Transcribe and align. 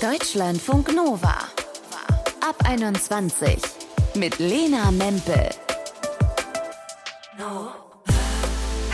Deutschlandfunk 0.00 0.94
Nova. 0.94 1.34
Ab 2.40 2.54
21 2.68 3.58
mit 4.14 4.38
Lena 4.38 4.92
Mempel. 4.92 5.48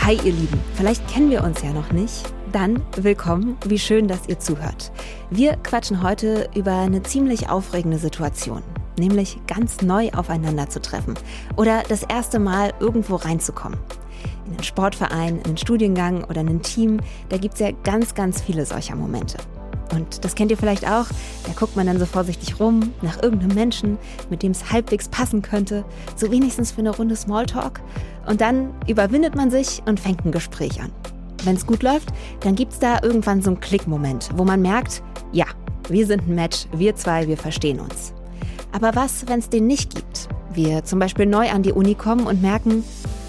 Hi 0.01 0.15
ihr 0.15 0.33
Lieben, 0.33 0.59
vielleicht 0.73 1.07
kennen 1.07 1.29
wir 1.29 1.43
uns 1.43 1.61
ja 1.61 1.73
noch 1.73 1.91
nicht. 1.91 2.23
Dann 2.51 2.81
willkommen, 2.95 3.55
wie 3.67 3.77
schön, 3.77 4.07
dass 4.07 4.27
ihr 4.27 4.39
zuhört. 4.39 4.91
Wir 5.29 5.57
quatschen 5.57 6.01
heute 6.01 6.49
über 6.55 6.75
eine 6.75 7.03
ziemlich 7.03 7.49
aufregende 7.49 7.99
Situation, 7.99 8.63
nämlich 8.97 9.37
ganz 9.45 9.83
neu 9.83 10.09
aufeinander 10.11 10.69
zu 10.69 10.81
treffen 10.81 11.13
oder 11.55 11.83
das 11.87 12.01
erste 12.01 12.39
Mal 12.39 12.73
irgendwo 12.79 13.17
reinzukommen. 13.17 13.77
In 14.47 14.53
einen 14.53 14.63
Sportverein, 14.63 15.37
in 15.37 15.45
einen 15.45 15.57
Studiengang 15.57 16.23
oder 16.23 16.41
in 16.41 16.49
ein 16.49 16.61
Team, 16.63 16.99
da 17.29 17.37
gibt 17.37 17.53
es 17.53 17.59
ja 17.59 17.69
ganz, 17.83 18.15
ganz 18.15 18.41
viele 18.41 18.65
solcher 18.65 18.95
Momente. 18.95 19.37
Und 19.93 20.23
das 20.23 20.35
kennt 20.35 20.51
ihr 20.51 20.57
vielleicht 20.57 20.85
auch. 20.85 21.05
Da 21.45 21.53
guckt 21.57 21.75
man 21.75 21.87
dann 21.87 21.99
so 21.99 22.05
vorsichtig 22.05 22.59
rum 22.59 22.93
nach 23.01 23.21
irgendeinem 23.21 23.55
Menschen, 23.55 23.97
mit 24.29 24.43
dem 24.43 24.51
es 24.51 24.71
halbwegs 24.71 25.07
passen 25.09 25.41
könnte, 25.41 25.85
so 26.15 26.31
wenigstens 26.31 26.71
für 26.71 26.79
eine 26.79 26.95
Runde 26.95 27.15
Smalltalk. 27.15 27.81
Und 28.27 28.41
dann 28.41 28.73
überwindet 28.87 29.35
man 29.35 29.51
sich 29.51 29.81
und 29.85 29.99
fängt 29.99 30.25
ein 30.25 30.31
Gespräch 30.31 30.81
an. 30.81 30.91
Wenn 31.43 31.55
es 31.55 31.67
gut 31.67 31.83
läuft, 31.83 32.09
dann 32.39 32.55
gibt 32.55 32.73
es 32.73 32.79
da 32.79 32.99
irgendwann 33.03 33.41
so 33.41 33.51
einen 33.51 33.59
Klickmoment, 33.59 34.29
wo 34.35 34.43
man 34.43 34.61
merkt, 34.61 35.03
ja, 35.31 35.45
wir 35.89 36.07
sind 36.07 36.27
ein 36.27 36.35
Match, 36.35 36.65
wir 36.75 36.95
zwei, 36.95 37.27
wir 37.27 37.37
verstehen 37.37 37.79
uns. 37.79 38.13
Aber 38.71 38.95
was, 38.95 39.27
wenn 39.27 39.39
es 39.39 39.49
den 39.49 39.67
nicht 39.67 39.93
gibt? 39.93 40.27
Wir 40.53 40.83
zum 40.83 40.99
Beispiel 40.99 41.25
neu 41.25 41.49
an 41.49 41.61
die 41.61 41.71
Uni 41.71 41.95
kommen 41.95 42.25
und 42.25 42.41
merken, 42.41 42.83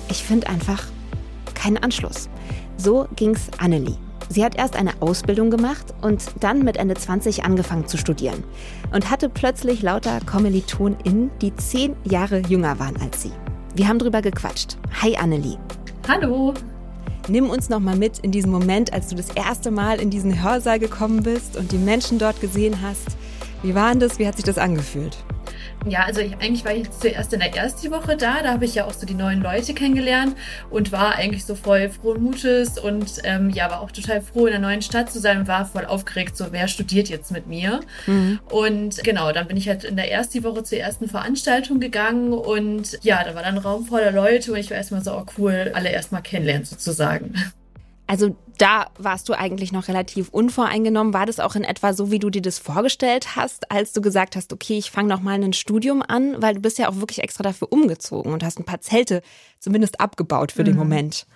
ich 0.09 0.23
finde 0.23 0.49
einfach 0.49 0.85
keinen 1.55 1.77
Anschluss. 1.79 2.29
So 2.77 3.07
ging's 3.17 3.51
Annelie. 3.59 4.06
Sie 4.29 4.45
hat 4.45 4.57
erst 4.57 4.77
eine 4.77 4.93
Ausbildung 5.01 5.51
gemacht 5.51 5.95
und 6.03 6.25
dann 6.41 6.63
mit 6.65 6.77
Ende 6.77 6.95
20 6.95 7.45
angefangen 7.45 7.87
zu 7.87 7.97
studieren 7.97 8.43
und 8.93 9.11
hatte 9.11 9.29
plötzlich 9.29 9.83
lauter 9.83 10.19
KommilitonInnen, 10.27 11.31
die 11.41 11.55
zehn 11.55 11.95
Jahre 12.05 12.41
jünger 12.41 12.79
waren 12.79 12.97
als 13.01 13.23
sie. 13.23 13.33
Wir 13.75 13.89
haben 13.89 13.99
drüber 13.99 14.23
gequatscht. 14.23 14.77
Hi 15.03 15.17
Annelie. 15.17 15.59
Hallo. 16.09 16.55
Nimm 17.29 17.51
uns 17.51 17.69
noch 17.69 17.81
mal 17.81 17.97
mit 17.97 18.21
in 18.21 18.31
diesen 18.31 18.53
Moment, 18.53 18.93
als 18.93 19.09
du 19.09 19.17
das 19.17 19.31
erste 19.31 19.71
Mal 19.71 20.01
in 20.01 20.11
diesen 20.11 20.43
Hörsaal 20.43 20.79
gekommen 20.79 21.23
bist 21.23 21.57
und 21.57 21.73
die 21.73 21.79
Menschen 21.79 22.19
dort 22.19 22.41
gesehen 22.41 22.81
hast. 22.83 23.17
Wie 23.63 23.75
war 23.75 23.91
denn 23.91 24.01
das? 24.01 24.19
Wie 24.19 24.27
hat 24.27 24.37
sich 24.37 24.45
das 24.45 24.59
angefühlt? 24.59 25.17
Ja, 25.89 26.05
also 26.05 26.21
ich, 26.21 26.35
eigentlich 26.39 26.65
war 26.65 26.75
ich 26.75 26.91
zuerst 26.91 27.33
in 27.33 27.41
der 27.41 27.55
ersten 27.55 27.91
Woche 27.93 28.17
da. 28.17 28.43
Da 28.43 28.53
habe 28.53 28.65
ich 28.65 28.75
ja 28.75 28.87
auch 28.87 28.93
so 28.93 29.07
die 29.07 29.15
neuen 29.15 29.41
Leute 29.41 29.73
kennengelernt 29.73 30.37
und 30.69 30.91
war 30.91 31.15
eigentlich 31.15 31.45
so 31.45 31.55
voll 31.55 31.89
frohen 31.91 32.23
Mutes 32.23 32.79
und 32.79 33.21
ähm, 33.23 33.51
ja, 33.51 33.71
war 33.71 33.81
auch 33.81 33.93
total 33.93 34.21
froh, 34.21 34.47
in 34.47 34.53
der 34.53 34.61
neuen 34.61 34.83
Stadt 34.83 35.11
zu 35.11 35.21
sein 35.21 35.39
und 35.39 35.49
war 35.49 35.65
voll 35.65 35.85
aufgeregt, 35.85 36.37
so 36.37 36.47
wer 36.51 36.67
studiert 36.67 37.09
jetzt 37.09 37.31
mit 37.31 37.47
mir. 37.47 37.81
Mhm. 38.07 38.41
Und 38.51 39.03
genau, 39.05 39.31
dann 39.31 39.47
bin 39.47 39.57
ich 39.57 39.69
halt 39.69 39.85
in 39.85 39.97
der 39.97 40.11
ersten 40.11 40.43
Woche 40.43 40.65
zur 40.65 40.79
ersten 40.79 41.09
Veranstaltung 41.09 41.79
gegangen 41.79 42.33
und 42.33 42.99
ja, 43.03 43.23
da 43.23 43.35
war 43.35 43.43
dann 43.43 43.55
ein 43.55 43.59
Raum 43.59 43.87
voller 43.87 44.11
Leute 44.11 44.53
und 44.53 44.59
ich 44.59 44.71
war 44.71 44.77
erstmal 44.77 45.05
so, 45.05 45.13
oh 45.13 45.25
cool, 45.39 45.71
alle 45.75 45.91
erstmal 45.91 46.23
kennenlernen 46.23 46.65
sozusagen. 46.65 47.35
Also 48.07 48.37
da 48.59 48.87
warst 48.99 49.29
du 49.29 49.35
eigentlich 49.35 49.73
noch 49.73 49.89
relativ 49.89 50.29
unvoreingenommen. 50.29 51.13
War 51.13 51.27
das 51.27 51.41
auch 51.41 51.57
in 51.57 51.65
etwa 51.65 51.93
so, 51.93 52.11
wie 52.11 52.19
du 52.19 52.31
dir 52.31 52.43
das 52.43 52.59
vorgestellt 52.59 53.37
hast, 53.37 53.71
als 53.71 53.93
du 53.93 54.01
gesagt 54.01 54.37
hast, 54.37 54.53
okay, 54.53 54.79
ich 54.79 54.91
fange 54.91 55.09
noch 55.09 55.21
mal 55.21 55.43
ein 55.43 55.53
Studium 55.53 56.03
an, 56.03 56.41
weil 56.41 56.55
du 56.55 56.61
bist 56.61 56.79
ja 56.79 56.89
auch 56.89 56.97
wirklich 56.97 57.23
extra 57.23 57.43
dafür 57.43 57.73
umgezogen 57.73 58.33
und 58.33 58.45
hast 58.45 58.59
ein 58.59 58.65
paar 58.65 58.81
Zelte 58.81 59.23
zumindest 59.59 60.01
abgebaut 60.01 60.53
für 60.53 60.63
mhm. 60.63 60.67
den 60.67 60.77
Moment. 60.77 61.27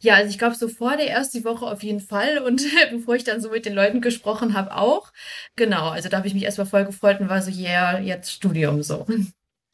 Ja, 0.00 0.14
also 0.14 0.30
ich 0.30 0.38
glaube, 0.38 0.54
so 0.54 0.68
vor 0.68 0.96
der 0.96 1.10
ersten 1.10 1.44
Woche 1.44 1.66
auf 1.66 1.82
jeden 1.82 2.00
Fall 2.00 2.38
und 2.38 2.62
bevor 2.90 3.14
ich 3.14 3.24
dann 3.24 3.40
so 3.40 3.50
mit 3.50 3.64
den 3.64 3.74
Leuten 3.74 4.00
gesprochen 4.00 4.54
habe, 4.54 4.74
auch. 4.76 5.12
Genau, 5.56 5.88
also 5.88 6.08
da 6.08 6.18
habe 6.18 6.26
ich 6.26 6.34
mich 6.34 6.44
erstmal 6.44 6.66
voll 6.66 6.84
gefreut 6.84 7.20
und 7.20 7.28
war 7.28 7.42
so, 7.42 7.50
yeah, 7.50 7.98
jetzt 7.98 8.32
Studium 8.32 8.82
so. 8.82 9.06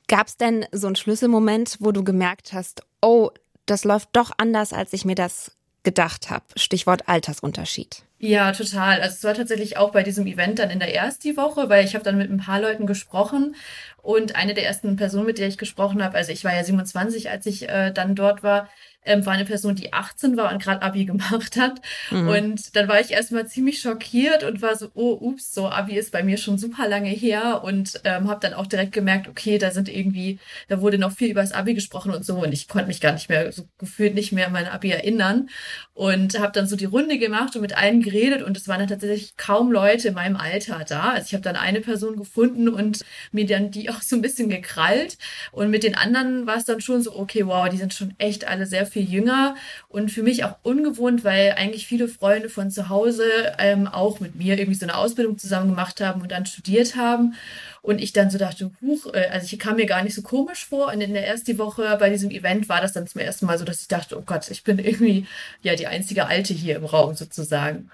Gab 0.08 0.28
es 0.28 0.36
denn 0.36 0.66
so 0.72 0.86
einen 0.86 0.96
Schlüsselmoment, 0.96 1.78
wo 1.80 1.92
du 1.92 2.04
gemerkt 2.04 2.52
hast, 2.52 2.82
oh, 3.00 3.30
das 3.66 3.84
läuft 3.84 4.10
doch 4.12 4.32
anders, 4.36 4.72
als 4.72 4.92
ich 4.92 5.04
mir 5.04 5.14
das 5.14 5.52
gedacht 5.82 6.30
habe. 6.30 6.44
Stichwort 6.56 7.08
Altersunterschied. 7.08 8.04
Ja, 8.18 8.52
total. 8.52 9.00
Also 9.00 9.16
es 9.16 9.24
war 9.24 9.34
tatsächlich 9.34 9.76
auch 9.76 9.90
bei 9.90 10.04
diesem 10.04 10.28
Event 10.28 10.60
dann 10.60 10.70
in 10.70 10.78
der 10.78 10.94
ersten 10.94 11.36
Woche, 11.36 11.68
weil 11.68 11.84
ich 11.84 11.94
habe 11.94 12.04
dann 12.04 12.18
mit 12.18 12.30
ein 12.30 12.36
paar 12.38 12.60
Leuten 12.60 12.86
gesprochen 12.86 13.56
und 14.00 14.36
eine 14.36 14.54
der 14.54 14.64
ersten 14.64 14.94
Personen, 14.94 15.26
mit 15.26 15.38
der 15.38 15.48
ich 15.48 15.58
gesprochen 15.58 16.04
habe, 16.04 16.16
also 16.16 16.30
ich 16.30 16.44
war 16.44 16.54
ja 16.54 16.62
27, 16.62 17.30
als 17.30 17.46
ich 17.46 17.68
äh, 17.68 17.90
dann 17.90 18.14
dort 18.14 18.44
war, 18.44 18.68
ähm, 19.04 19.26
war 19.26 19.32
eine 19.32 19.44
Person, 19.44 19.74
die 19.74 19.92
18 19.92 20.36
war 20.36 20.52
und 20.52 20.62
gerade 20.62 20.82
Abi 20.82 21.04
gemacht 21.12 21.56
hat. 21.56 21.80
Mhm. 22.10 22.28
Und 22.28 22.76
dann 22.76 22.88
war 22.88 23.00
ich 23.00 23.10
erstmal 23.10 23.46
ziemlich 23.46 23.80
schockiert 23.80 24.44
und 24.44 24.62
war 24.62 24.76
so, 24.76 24.90
oh, 24.94 25.16
ups, 25.20 25.52
so 25.54 25.68
Abi 25.68 25.96
ist 25.96 26.12
bei 26.12 26.22
mir 26.22 26.36
schon 26.38 26.58
super 26.58 26.88
lange 26.88 27.10
her 27.10 27.62
und 27.64 28.00
ähm, 28.04 28.28
habe 28.28 28.40
dann 28.40 28.54
auch 28.54 28.66
direkt 28.66 28.92
gemerkt, 28.92 29.28
okay, 29.28 29.58
da 29.58 29.70
sind 29.70 29.88
irgendwie, 29.88 30.38
da 30.68 30.80
wurde 30.80 30.98
noch 30.98 31.12
viel 31.12 31.30
über 31.30 31.40
das 31.40 31.52
Abi 31.52 31.74
gesprochen 31.74 32.12
und 32.12 32.24
so 32.24 32.36
und 32.36 32.52
ich 32.52 32.68
konnte 32.68 32.88
mich 32.88 33.00
gar 33.00 33.12
nicht 33.12 33.28
mehr, 33.28 33.50
so 33.52 33.64
gefühlt 33.78 34.14
nicht 34.14 34.32
mehr 34.32 34.46
an 34.46 34.52
mein 34.52 34.68
Abi 34.68 34.90
erinnern 34.90 35.48
und 35.94 36.38
habe 36.38 36.52
dann 36.52 36.66
so 36.66 36.76
die 36.76 36.84
Runde 36.84 37.18
gemacht 37.18 37.54
und 37.56 37.62
mit 37.62 37.76
allen 37.76 38.02
geredet 38.02 38.42
und 38.42 38.56
es 38.56 38.68
waren 38.68 38.80
dann 38.80 38.88
tatsächlich 38.88 39.36
kaum 39.36 39.72
Leute 39.72 40.08
in 40.08 40.14
meinem 40.14 40.36
Alter 40.36 40.84
da. 40.88 41.10
Also 41.10 41.26
ich 41.26 41.34
habe 41.34 41.42
dann 41.42 41.56
eine 41.56 41.80
Person 41.80 42.16
gefunden 42.16 42.68
und 42.68 43.00
mir 43.32 43.46
dann 43.46 43.70
die 43.70 43.90
auch 43.90 44.02
so 44.02 44.16
ein 44.16 44.22
bisschen 44.22 44.48
gekrallt 44.48 45.18
und 45.50 45.70
mit 45.70 45.82
den 45.82 45.94
anderen 45.94 46.46
war 46.46 46.56
es 46.56 46.64
dann 46.64 46.80
schon 46.80 47.02
so, 47.02 47.16
okay, 47.16 47.46
wow, 47.46 47.68
die 47.68 47.76
sind 47.76 47.94
schon 47.94 48.14
echt 48.18 48.46
alle 48.46 48.66
sehr 48.66 48.86
viel 48.92 49.10
jünger 49.10 49.56
und 49.88 50.10
für 50.10 50.22
mich 50.22 50.44
auch 50.44 50.56
ungewohnt, 50.62 51.24
weil 51.24 51.52
eigentlich 51.52 51.86
viele 51.86 52.08
Freunde 52.08 52.48
von 52.48 52.70
zu 52.70 52.88
Hause 52.88 53.24
ähm, 53.58 53.88
auch 53.88 54.20
mit 54.20 54.36
mir 54.36 54.58
irgendwie 54.58 54.78
so 54.78 54.86
eine 54.86 54.96
Ausbildung 54.96 55.38
zusammen 55.38 55.70
gemacht 55.70 56.00
haben 56.00 56.22
und 56.22 56.30
dann 56.30 56.46
studiert 56.46 56.96
haben. 56.96 57.34
Und 57.80 58.00
ich 58.00 58.12
dann 58.12 58.30
so 58.30 58.38
dachte, 58.38 58.70
huch, 58.80 59.12
äh, 59.12 59.28
also 59.32 59.48
ich 59.50 59.58
kam 59.58 59.76
mir 59.76 59.86
gar 59.86 60.04
nicht 60.04 60.14
so 60.14 60.22
komisch 60.22 60.66
vor. 60.66 60.92
Und 60.92 61.00
in 61.00 61.14
der 61.14 61.26
ersten 61.26 61.58
Woche 61.58 61.96
bei 61.98 62.10
diesem 62.10 62.30
Event 62.30 62.68
war 62.68 62.80
das 62.80 62.92
dann 62.92 63.08
zum 63.08 63.20
ersten 63.20 63.46
Mal 63.46 63.58
so, 63.58 63.64
dass 63.64 63.80
ich 63.80 63.88
dachte, 63.88 64.16
oh 64.16 64.22
Gott, 64.24 64.48
ich 64.50 64.62
bin 64.62 64.78
irgendwie 64.78 65.26
ja 65.62 65.74
die 65.74 65.88
einzige 65.88 66.26
Alte 66.26 66.54
hier 66.54 66.76
im 66.76 66.84
Raum 66.84 67.14
sozusagen. 67.14 67.90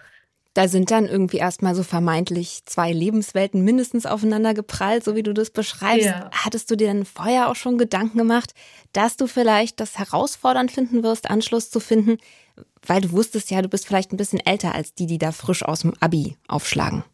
Da 0.58 0.66
sind 0.66 0.90
dann 0.90 1.06
irgendwie 1.06 1.36
erstmal 1.36 1.76
so 1.76 1.84
vermeintlich 1.84 2.62
zwei 2.66 2.92
Lebenswelten 2.92 3.62
mindestens 3.62 4.06
aufeinander 4.06 4.54
geprallt, 4.54 5.04
so 5.04 5.14
wie 5.14 5.22
du 5.22 5.32
das 5.32 5.50
beschreibst. 5.50 6.06
Ja. 6.06 6.30
Hattest 6.32 6.68
du 6.68 6.76
dir 6.76 6.88
denn 6.88 7.04
vorher 7.04 7.48
auch 7.48 7.54
schon 7.54 7.78
Gedanken 7.78 8.18
gemacht, 8.18 8.54
dass 8.92 9.16
du 9.16 9.28
vielleicht 9.28 9.78
das 9.78 9.98
herausfordernd 9.98 10.72
finden 10.72 11.04
wirst, 11.04 11.30
Anschluss 11.30 11.70
zu 11.70 11.78
finden, 11.78 12.18
weil 12.84 13.00
du 13.00 13.12
wusstest 13.12 13.52
ja, 13.52 13.62
du 13.62 13.68
bist 13.68 13.86
vielleicht 13.86 14.12
ein 14.12 14.16
bisschen 14.16 14.44
älter 14.44 14.74
als 14.74 14.94
die, 14.94 15.06
die 15.06 15.18
da 15.18 15.30
frisch 15.30 15.64
aus 15.64 15.82
dem 15.82 15.94
Abi 16.00 16.36
aufschlagen? 16.48 17.04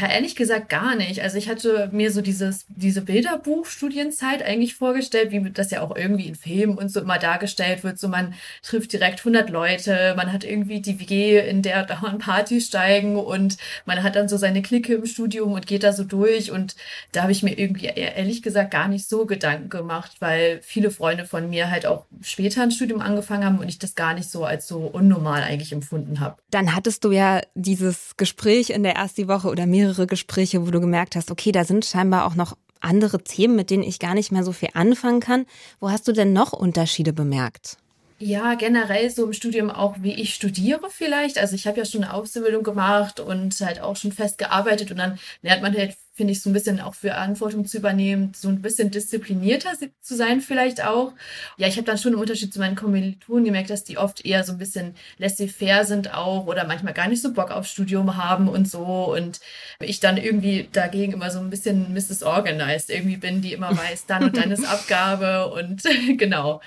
Ja, 0.00 0.08
ehrlich 0.08 0.36
gesagt 0.36 0.68
gar 0.68 0.94
nicht. 0.94 1.20
Also 1.22 1.38
ich 1.38 1.48
hatte 1.48 1.88
mir 1.92 2.10
so 2.10 2.20
dieses, 2.20 2.66
diese 2.68 3.02
Bilderbuchstudienzeit 3.02 4.42
eigentlich 4.42 4.74
vorgestellt, 4.74 5.30
wie 5.30 5.50
das 5.50 5.70
ja 5.70 5.82
auch 5.82 5.94
irgendwie 5.96 6.26
in 6.26 6.34
Filmen 6.34 6.76
und 6.76 6.90
so 6.90 7.00
immer 7.00 7.18
dargestellt 7.18 7.84
wird. 7.84 7.98
So 7.98 8.08
man 8.08 8.34
trifft 8.62 8.92
direkt 8.92 9.20
100 9.20 9.50
Leute, 9.50 10.14
man 10.16 10.32
hat 10.32 10.44
irgendwie 10.44 10.80
die 10.80 11.00
WG, 11.00 11.38
in 11.38 11.62
der 11.62 11.84
dauernd 11.86 12.20
Partys 12.20 12.66
steigen 12.66 13.16
und 13.16 13.56
man 13.86 14.02
hat 14.02 14.16
dann 14.16 14.28
so 14.28 14.36
seine 14.36 14.62
Clique 14.62 14.94
im 14.94 15.06
Studium 15.06 15.52
und 15.52 15.66
geht 15.66 15.82
da 15.82 15.92
so 15.92 16.04
durch. 16.04 16.50
Und 16.50 16.76
da 17.12 17.22
habe 17.22 17.32
ich 17.32 17.42
mir 17.42 17.58
irgendwie 17.58 17.86
ehrlich 17.86 18.42
gesagt 18.42 18.70
gar 18.70 18.88
nicht 18.88 19.08
so 19.08 19.26
Gedanken 19.26 19.68
gemacht, 19.68 20.16
weil 20.20 20.60
viele 20.62 20.90
Freunde 20.90 21.24
von 21.24 21.48
mir 21.48 21.70
halt 21.70 21.86
auch 21.86 22.04
später 22.22 22.62
ein 22.62 22.70
Studium 22.70 23.00
angefangen 23.00 23.44
haben 23.44 23.58
und 23.58 23.68
ich 23.68 23.78
das 23.78 23.94
gar 23.94 24.14
nicht 24.14 24.30
so 24.30 24.44
als 24.44 24.66
so 24.66 24.78
unnormal 24.78 25.42
eigentlich 25.42 25.72
empfunden 25.72 26.20
habe. 26.20 26.36
Dann 26.50 26.74
hattest 26.74 27.04
du 27.04 27.12
ja 27.12 27.40
dieses 27.54 28.16
Gespräch 28.16 28.70
in 28.70 28.82
der 28.82 28.94
ersten 28.94 29.28
Woche 29.28 29.48
oder 29.54 29.66
mehrere 29.66 30.08
Gespräche, 30.08 30.66
wo 30.66 30.72
du 30.72 30.80
gemerkt 30.80 31.14
hast, 31.14 31.30
okay, 31.30 31.52
da 31.52 31.64
sind 31.64 31.84
scheinbar 31.84 32.26
auch 32.26 32.34
noch 32.34 32.56
andere 32.80 33.22
Themen, 33.22 33.54
mit 33.54 33.70
denen 33.70 33.84
ich 33.84 34.00
gar 34.00 34.14
nicht 34.14 34.32
mehr 34.32 34.42
so 34.42 34.50
viel 34.50 34.70
anfangen 34.74 35.20
kann. 35.20 35.46
Wo 35.78 35.90
hast 35.90 36.08
du 36.08 36.12
denn 36.12 36.32
noch 36.32 36.52
Unterschiede 36.52 37.12
bemerkt? 37.12 37.78
Ja, 38.20 38.54
generell 38.54 39.10
so 39.10 39.24
im 39.26 39.32
Studium 39.32 39.70
auch, 39.70 39.96
wie 40.00 40.14
ich 40.14 40.34
studiere 40.34 40.88
vielleicht. 40.88 41.36
Also 41.36 41.56
ich 41.56 41.66
habe 41.66 41.78
ja 41.78 41.84
schon 41.84 42.04
eine 42.04 42.14
Ausbildung 42.14 42.62
gemacht 42.62 43.18
und 43.18 43.60
halt 43.60 43.80
auch 43.80 43.96
schon 43.96 44.12
fest 44.12 44.38
gearbeitet 44.38 44.92
und 44.92 44.98
dann 44.98 45.18
lernt 45.42 45.62
man 45.62 45.76
halt, 45.76 45.96
finde 46.12 46.32
ich, 46.32 46.40
so 46.40 46.48
ein 46.48 46.52
bisschen 46.52 46.80
auch 46.80 46.94
für 46.94 47.08
Verantwortung 47.08 47.66
zu 47.66 47.76
übernehmen, 47.76 48.32
so 48.34 48.48
ein 48.48 48.62
bisschen 48.62 48.92
disziplinierter 48.92 49.72
zu 50.00 50.14
sein 50.14 50.40
vielleicht 50.40 50.84
auch. 50.84 51.12
Ja, 51.56 51.66
ich 51.66 51.76
habe 51.76 51.86
dann 51.86 51.98
schon 51.98 52.12
einen 52.12 52.20
Unterschied 52.20 52.52
zu 52.54 52.60
meinen 52.60 52.76
Kommilitonen 52.76 53.46
gemerkt, 53.46 53.70
dass 53.70 53.82
die 53.82 53.98
oft 53.98 54.24
eher 54.24 54.44
so 54.44 54.52
ein 54.52 54.58
bisschen 54.58 54.94
laissez-faire 55.18 55.84
sind 55.84 56.14
auch 56.14 56.46
oder 56.46 56.66
manchmal 56.68 56.94
gar 56.94 57.08
nicht 57.08 57.20
so 57.20 57.32
Bock 57.32 57.50
auf 57.50 57.66
Studium 57.66 58.16
haben 58.16 58.48
und 58.48 58.70
so 58.70 59.12
und 59.12 59.40
ich 59.80 59.98
dann 59.98 60.18
irgendwie 60.18 60.68
dagegen 60.70 61.14
immer 61.14 61.32
so 61.32 61.40
ein 61.40 61.50
bisschen 61.50 61.92
Mrs. 61.92 62.22
Organized 62.22 62.90
irgendwie 62.90 63.16
bin, 63.16 63.42
die 63.42 63.54
immer 63.54 63.70
weiß, 63.76 64.06
dann 64.06 64.22
und 64.22 64.36
dann 64.36 64.52
ist 64.52 64.64
Abgabe 64.64 65.48
und 65.52 65.82
genau. 66.16 66.60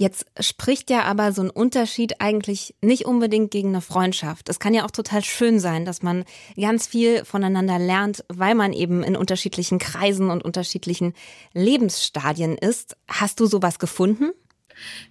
Jetzt 0.00 0.24
spricht 0.40 0.88
ja 0.88 1.02
aber 1.02 1.30
so 1.32 1.42
ein 1.42 1.50
Unterschied 1.50 2.22
eigentlich 2.22 2.74
nicht 2.80 3.04
unbedingt 3.04 3.50
gegen 3.50 3.68
eine 3.68 3.82
Freundschaft. 3.82 4.48
Es 4.48 4.58
kann 4.58 4.72
ja 4.72 4.86
auch 4.86 4.90
total 4.90 5.22
schön 5.22 5.60
sein, 5.60 5.84
dass 5.84 6.02
man 6.02 6.24
ganz 6.58 6.86
viel 6.86 7.22
voneinander 7.26 7.78
lernt, 7.78 8.24
weil 8.28 8.54
man 8.54 8.72
eben 8.72 9.02
in 9.02 9.14
unterschiedlichen 9.14 9.78
Kreisen 9.78 10.30
und 10.30 10.42
unterschiedlichen 10.42 11.12
Lebensstadien 11.52 12.56
ist. 12.56 12.96
Hast 13.08 13.40
du 13.40 13.46
sowas 13.46 13.78
gefunden? 13.78 14.30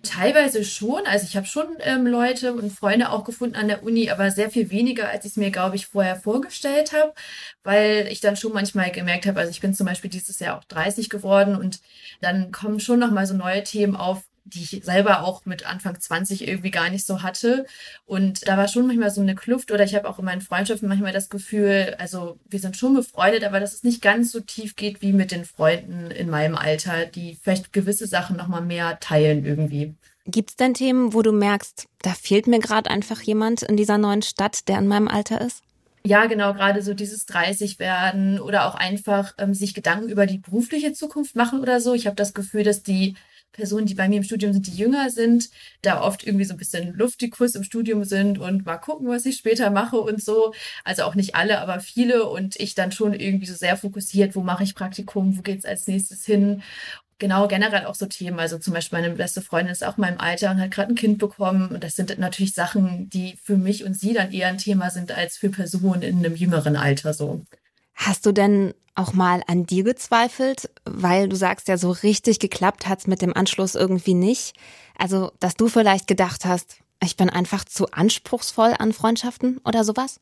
Teilweise 0.02 0.64
schon. 0.64 1.06
Also 1.06 1.28
ich 1.30 1.38
habe 1.38 1.46
schon 1.46 1.68
ähm, 1.82 2.08
Leute 2.08 2.54
und 2.54 2.72
Freunde 2.72 3.12
auch 3.12 3.24
gefunden 3.24 3.58
an 3.58 3.68
der 3.68 3.84
Uni, 3.84 4.10
aber 4.10 4.32
sehr 4.32 4.50
viel 4.50 4.72
weniger, 4.72 5.10
als 5.10 5.24
ich 5.24 5.34
es 5.34 5.38
mir, 5.38 5.52
glaube 5.52 5.76
ich, 5.76 5.86
vorher 5.86 6.16
vorgestellt 6.16 6.94
habe, 6.94 7.14
weil 7.62 8.08
ich 8.10 8.22
dann 8.22 8.38
schon 8.38 8.54
manchmal 8.54 8.90
gemerkt 8.90 9.28
habe, 9.28 9.40
also 9.40 9.52
ich 9.52 9.62
bin 9.62 9.76
zum 9.76 9.86
Beispiel 9.86 10.10
dieses 10.10 10.40
Jahr 10.40 10.58
auch 10.58 10.64
30 10.64 11.12
geworden 11.12 11.56
und 11.56 11.80
dann 12.22 12.52
kommen 12.52 12.80
schon 12.80 12.98
nochmal 12.98 13.28
so 13.28 13.36
neue 13.36 13.64
Themen 13.64 13.96
auf, 13.96 14.24
die 14.50 14.62
ich 14.64 14.84
selber 14.84 15.24
auch 15.24 15.46
mit 15.46 15.66
Anfang 15.66 16.00
20 16.00 16.48
irgendwie 16.48 16.72
gar 16.72 16.90
nicht 16.90 17.06
so 17.06 17.24
hatte. 17.24 17.66
Und 18.06 18.48
da 18.48 18.58
war 18.58 18.68
schon 18.68 18.88
manchmal 18.88 19.12
so 19.12 19.22
eine 19.22 19.36
Kluft 19.36 19.72
oder 19.72 19.84
ich 19.84 19.96
habe 19.96 20.10
auch 20.10 20.20
in 20.20 20.26
meinen 20.26 20.42
Freundschaften 20.42 20.90
manchmal 20.90 21.14
das 21.14 21.30
Gefühl, 21.30 21.96
also 22.00 22.38
wir 22.50 22.60
sind 22.60 22.78
schon 22.78 22.94
befreundet, 22.94 23.44
aber 23.44 23.60
dass 23.60 23.74
es 23.74 23.84
nicht 23.84 24.02
ganz 24.02 24.32
so 24.32 24.40
tief 24.40 24.76
geht 24.76 25.02
wie 25.02 25.14
mit 25.14 25.32
den 25.32 25.46
Freunden 25.46 26.12
in 26.12 26.30
meinem 26.30 26.56
Alter, 26.56 27.06
die 27.06 27.38
vielleicht 27.42 27.74
gewisse 27.74 28.08
Sachen 28.08 28.38
nochmal 28.38 28.62
mehr 28.62 29.00
teilen 29.00 29.46
irgendwie. 29.46 29.96
Gibt 30.26 30.52
es 30.52 30.56
denn 30.56 30.74
Themen, 30.74 31.14
wo 31.14 31.22
du 31.22 31.32
merkst, 31.32 31.88
da 32.02 32.12
fehlt 32.12 32.48
mir 32.48 32.60
gerade 32.60 32.90
einfach 32.90 33.22
jemand 33.22 33.64
in 33.64 33.78
dieser 33.78 33.98
neuen 33.98 34.22
Stadt, 34.22 34.68
der 34.68 34.78
in 34.78 34.88
meinem 34.88 35.08
Alter 35.08 35.42
ist? 35.42 35.64
Ja, 36.06 36.28
genau, 36.28 36.54
gerade 36.54 36.82
so 36.82 36.94
dieses 36.94 37.26
30 37.26 37.78
werden 37.80 38.40
oder 38.40 38.68
auch 38.68 38.76
einfach 38.76 39.34
ähm, 39.38 39.54
sich 39.54 39.74
Gedanken 39.74 40.10
über 40.10 40.26
die 40.26 40.38
berufliche 40.38 40.94
Zukunft 40.94 41.36
machen 41.36 41.60
oder 41.60 41.82
so. 41.82 41.94
Ich 41.94 42.08
habe 42.08 42.16
das 42.16 42.34
Gefühl, 42.34 42.64
dass 42.64 42.84
die 42.84 43.16
Personen, 43.52 43.86
die 43.86 43.96
bei 43.96 44.08
mir 44.08 44.18
im 44.18 44.24
Studium 44.24 44.54
sind, 44.54 44.68
die 44.68 44.76
jünger 44.76 45.10
sind, 45.10 45.50
da 45.82 46.02
oft 46.02 46.26
irgendwie 46.26 46.46
so 46.46 46.54
ein 46.54 46.58
bisschen 46.58 46.94
Luftikus 46.94 47.56
im 47.56 47.64
Studium 47.64 48.04
sind 48.04 48.40
und 48.40 48.66
mal 48.66 48.78
gucken, 48.78 49.08
was 49.08 49.26
ich 49.26 49.38
später 49.38 49.70
mache 49.70 49.98
und 49.98 50.24
so. 50.24 50.54
Also 50.84 51.04
auch 51.04 51.16
nicht 51.16 51.36
alle, 51.36 51.60
aber 51.62 51.80
viele 51.80 52.26
und 52.26 52.60
ich 52.60 52.76
dann 52.76 52.92
schon 52.92 53.14
irgendwie 53.14 53.48
so 53.48 53.56
sehr 53.56 53.78
fokussiert, 53.78 54.36
wo 54.36 54.42
mache 54.42 54.64
ich 54.64 54.76
Praktikum, 54.76 55.38
wo 55.38 55.42
geht's 55.42 55.66
als 55.66 55.88
nächstes 55.88 56.26
hin 56.26 56.62
genau 57.20 57.48
generell 57.48 57.86
auch 57.86 57.96
so 57.96 58.06
Themen. 58.08 58.40
Also 58.40 58.58
zum 58.58 58.74
Beispiel 58.74 59.00
meine 59.00 59.14
beste 59.14 59.42
Freundin 59.42 59.72
ist 59.72 59.84
auch 59.84 59.98
in 59.98 60.02
meinem 60.02 60.20
Alter 60.20 60.52
und 60.52 60.62
hat 60.62 60.72
gerade 60.72 60.94
ein 60.94 60.96
Kind 60.96 61.20
bekommen. 61.20 61.70
Und 61.70 61.84
das 61.84 61.96
sind 61.96 62.18
natürlich 62.18 62.54
Sachen, 62.54 63.10
die 63.10 63.38
für 63.44 63.58
mich 63.58 63.84
und 63.84 63.94
sie 63.94 64.14
dann 64.14 64.32
eher 64.32 64.48
ein 64.48 64.58
Thema 64.58 64.90
sind 64.90 65.12
als 65.12 65.38
für 65.38 65.50
Personen 65.50 66.02
in 66.02 66.18
einem 66.20 66.36
jüngeren 66.36 66.76
Alter 66.76 67.14
so. 67.14 67.46
Hast 68.00 68.26
du 68.26 68.32
denn 68.32 68.74
auch 68.96 69.12
mal 69.12 69.44
an 69.48 69.66
dir 69.66 69.84
gezweifelt, 69.84 70.70
weil 70.86 71.28
du 71.28 71.36
sagst 71.36 71.68
ja, 71.68 71.78
so 71.78 71.92
richtig 71.92 72.40
geklappt 72.40 72.88
hat's 72.88 73.08
mit 73.08 73.22
dem 73.22 73.36
Anschluss 73.36 73.76
irgendwie 73.76 74.14
nicht. 74.14 74.56
Also, 74.98 75.34
dass 75.42 75.56
du 75.56 75.68
vielleicht 75.68 76.08
gedacht 76.08 76.46
hast, 76.46 76.78
ich 77.04 77.18
bin 77.18 77.30
einfach 77.30 77.66
zu 77.66 77.92
anspruchsvoll 77.92 78.74
an 78.80 78.94
Freundschaften 78.94 79.60
oder 79.66 79.84
sowas? 79.84 80.22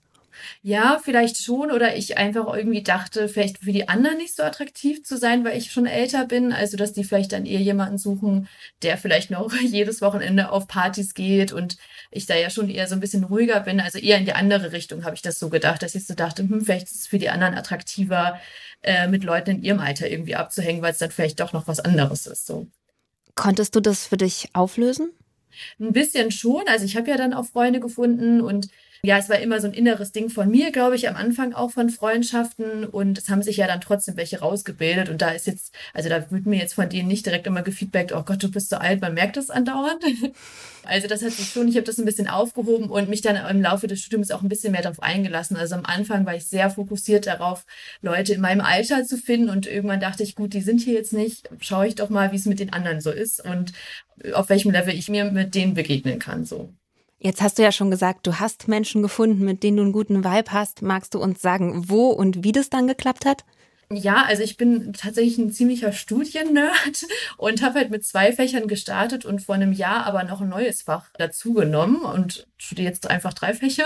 Ja, 0.61 0.99
vielleicht 1.03 1.37
schon. 1.37 1.71
Oder 1.71 1.95
ich 1.95 2.17
einfach 2.17 2.53
irgendwie 2.55 2.83
dachte, 2.83 3.27
vielleicht 3.27 3.59
für 3.59 3.71
die 3.71 3.89
anderen 3.89 4.17
nicht 4.17 4.35
so 4.35 4.43
attraktiv 4.43 5.03
zu 5.03 5.17
sein, 5.17 5.43
weil 5.43 5.57
ich 5.57 5.71
schon 5.71 5.85
älter 5.85 6.25
bin. 6.25 6.53
Also, 6.53 6.77
dass 6.77 6.93
die 6.93 7.03
vielleicht 7.03 7.31
dann 7.31 7.45
eher 7.45 7.61
jemanden 7.61 7.97
suchen, 7.97 8.47
der 8.83 8.97
vielleicht 8.97 9.31
noch 9.31 9.53
jedes 9.61 10.01
Wochenende 10.01 10.51
auf 10.51 10.67
Partys 10.67 11.13
geht 11.13 11.51
und 11.51 11.77
ich 12.11 12.25
da 12.25 12.35
ja 12.35 12.49
schon 12.49 12.69
eher 12.69 12.87
so 12.87 12.95
ein 12.95 12.99
bisschen 12.99 13.23
ruhiger 13.23 13.59
bin. 13.61 13.79
Also 13.79 13.99
eher 13.99 14.17
in 14.17 14.25
die 14.25 14.33
andere 14.33 14.71
Richtung 14.71 15.05
habe 15.05 15.15
ich 15.15 15.21
das 15.21 15.39
so 15.39 15.49
gedacht, 15.49 15.83
dass 15.83 15.95
ich 15.95 16.05
so 16.05 16.13
dachte, 16.13 16.43
hm, 16.43 16.61
vielleicht 16.61 16.87
ist 16.87 17.01
es 17.01 17.07
für 17.07 17.19
die 17.19 17.29
anderen 17.29 17.55
attraktiver, 17.55 18.39
äh, 18.83 19.07
mit 19.07 19.23
Leuten 19.23 19.51
in 19.51 19.63
ihrem 19.63 19.79
Alter 19.79 20.09
irgendwie 20.09 20.35
abzuhängen, 20.35 20.81
weil 20.81 20.91
es 20.91 20.99
dann 20.99 21.11
vielleicht 21.11 21.39
doch 21.39 21.53
noch 21.53 21.67
was 21.67 21.79
anderes 21.79 22.27
ist. 22.27 22.45
So. 22.45 22.67
Konntest 23.35 23.75
du 23.75 23.79
das 23.79 24.05
für 24.05 24.17
dich 24.17 24.49
auflösen? 24.53 25.11
Ein 25.79 25.93
bisschen 25.93 26.31
schon. 26.31 26.63
Also 26.67 26.85
ich 26.85 26.95
habe 26.95 27.09
ja 27.09 27.17
dann 27.17 27.33
auch 27.33 27.45
Freunde 27.45 27.79
gefunden 27.79 28.41
und 28.41 28.69
ja, 29.03 29.17
es 29.17 29.29
war 29.29 29.39
immer 29.39 29.59
so 29.61 29.67
ein 29.67 29.73
inneres 29.73 30.11
Ding 30.11 30.29
von 30.29 30.49
mir, 30.49 30.71
glaube 30.71 30.95
ich, 30.95 31.07
am 31.07 31.15
Anfang 31.15 31.53
auch 31.53 31.71
von 31.71 31.89
Freundschaften 31.89 32.85
und 32.85 33.17
es 33.17 33.29
haben 33.29 33.43
sich 33.43 33.57
ja 33.57 33.67
dann 33.67 33.81
trotzdem 33.81 34.17
welche 34.17 34.39
rausgebildet 34.39 35.09
und 35.09 35.21
da 35.21 35.31
ist 35.31 35.47
jetzt, 35.47 35.73
also 35.93 36.09
da 36.09 36.29
wird 36.31 36.45
mir 36.45 36.59
jetzt 36.59 36.73
von 36.73 36.89
denen 36.89 37.07
nicht 37.07 37.25
direkt 37.25 37.47
immer 37.47 37.61
gefeedbackt, 37.61 38.11
oh 38.11 38.23
Gott, 38.23 38.43
du 38.43 38.51
bist 38.51 38.69
so 38.69 38.77
alt, 38.77 39.01
man 39.01 39.13
merkt 39.13 39.37
das 39.37 39.49
andauernd. 39.49 40.03
Also 40.87 41.09
das 41.09 41.21
hat 41.21 41.33
sich 41.33 41.49
schon, 41.49 41.67
ich 41.67 41.75
habe 41.75 41.85
das 41.85 41.97
ein 41.97 42.05
bisschen 42.05 42.29
aufgehoben 42.29 42.89
und 42.89 43.09
mich 43.09 43.21
dann 43.21 43.35
im 43.35 43.61
Laufe 43.61 43.87
des 43.87 43.99
Studiums 43.99 44.31
auch 44.31 44.41
ein 44.41 44.47
bisschen 44.47 44.71
mehr 44.71 44.81
darauf 44.81 45.03
eingelassen. 45.03 45.57
Also 45.57 45.75
am 45.75 45.85
Anfang 45.85 46.25
war 46.25 46.35
ich 46.35 46.47
sehr 46.47 46.69
fokussiert 46.69 47.27
darauf, 47.27 47.65
Leute 48.01 48.33
in 48.33 48.39
meinem 48.39 48.61
Alter 48.61 49.03
zu 49.03 49.17
finden 49.17 49.49
und 49.49 49.67
irgendwann 49.67 49.99
dachte 49.99 50.23
ich, 50.23 50.35
gut, 50.35 50.53
die 50.53 50.61
sind 50.61 50.79
hier 50.79 50.93
jetzt 50.93 51.11
nicht, 51.11 51.49
schaue 51.59 51.87
ich 51.87 51.95
doch 51.95 52.09
mal, 52.09 52.31
wie 52.31 52.37
es 52.37 52.45
mit 52.45 52.59
den 52.59 52.71
anderen 52.71 53.01
so 53.01 53.11
ist 53.11 53.43
und 53.43 53.73
auf 54.33 54.47
welchem 54.47 54.71
Level 54.71 54.93
ich 54.93 55.09
mir 55.09 55.25
mit 55.25 55.55
denen 55.55 55.73
begegnen 55.73 56.19
kann, 56.19 56.45
so. 56.45 56.73
Jetzt 57.19 57.41
hast 57.41 57.57
du 57.57 57.63
ja 57.63 57.71
schon 57.71 57.89
gesagt, 57.89 58.27
du 58.27 58.39
hast 58.39 58.67
Menschen 58.67 59.01
gefunden, 59.01 59.43
mit 59.43 59.63
denen 59.63 59.77
du 59.77 59.83
einen 59.83 59.91
guten 59.91 60.23
Vibe 60.23 60.51
hast. 60.51 60.83
Magst 60.83 61.15
du 61.15 61.19
uns 61.19 61.41
sagen, 61.41 61.89
wo 61.89 62.09
und 62.09 62.43
wie 62.43 62.51
das 62.51 62.69
dann 62.69 62.85
geklappt 62.87 63.25
hat? 63.25 63.43
Ja, 63.89 64.25
also 64.25 64.43
ich 64.43 64.57
bin 64.57 64.91
tatsächlich 64.91 65.37
ein 65.37 65.49
ziemlicher 65.49 65.93
Studiennerd 65.93 67.05
und 67.37 67.61
habe 67.61 67.79
halt 67.79 67.89
mit 67.89 68.03
zwei 68.03 68.33
Fächern 68.33 68.67
gestartet 68.67 69.23
und 69.23 69.41
vor 69.41 69.55
einem 69.55 69.71
Jahr 69.71 70.05
aber 70.05 70.25
noch 70.25 70.41
ein 70.41 70.49
neues 70.49 70.81
Fach 70.81 71.09
dazugenommen 71.17 72.01
und 72.01 72.47
studiere 72.57 72.89
jetzt 72.89 73.09
einfach 73.09 73.33
drei 73.33 73.53
Fächer. 73.53 73.85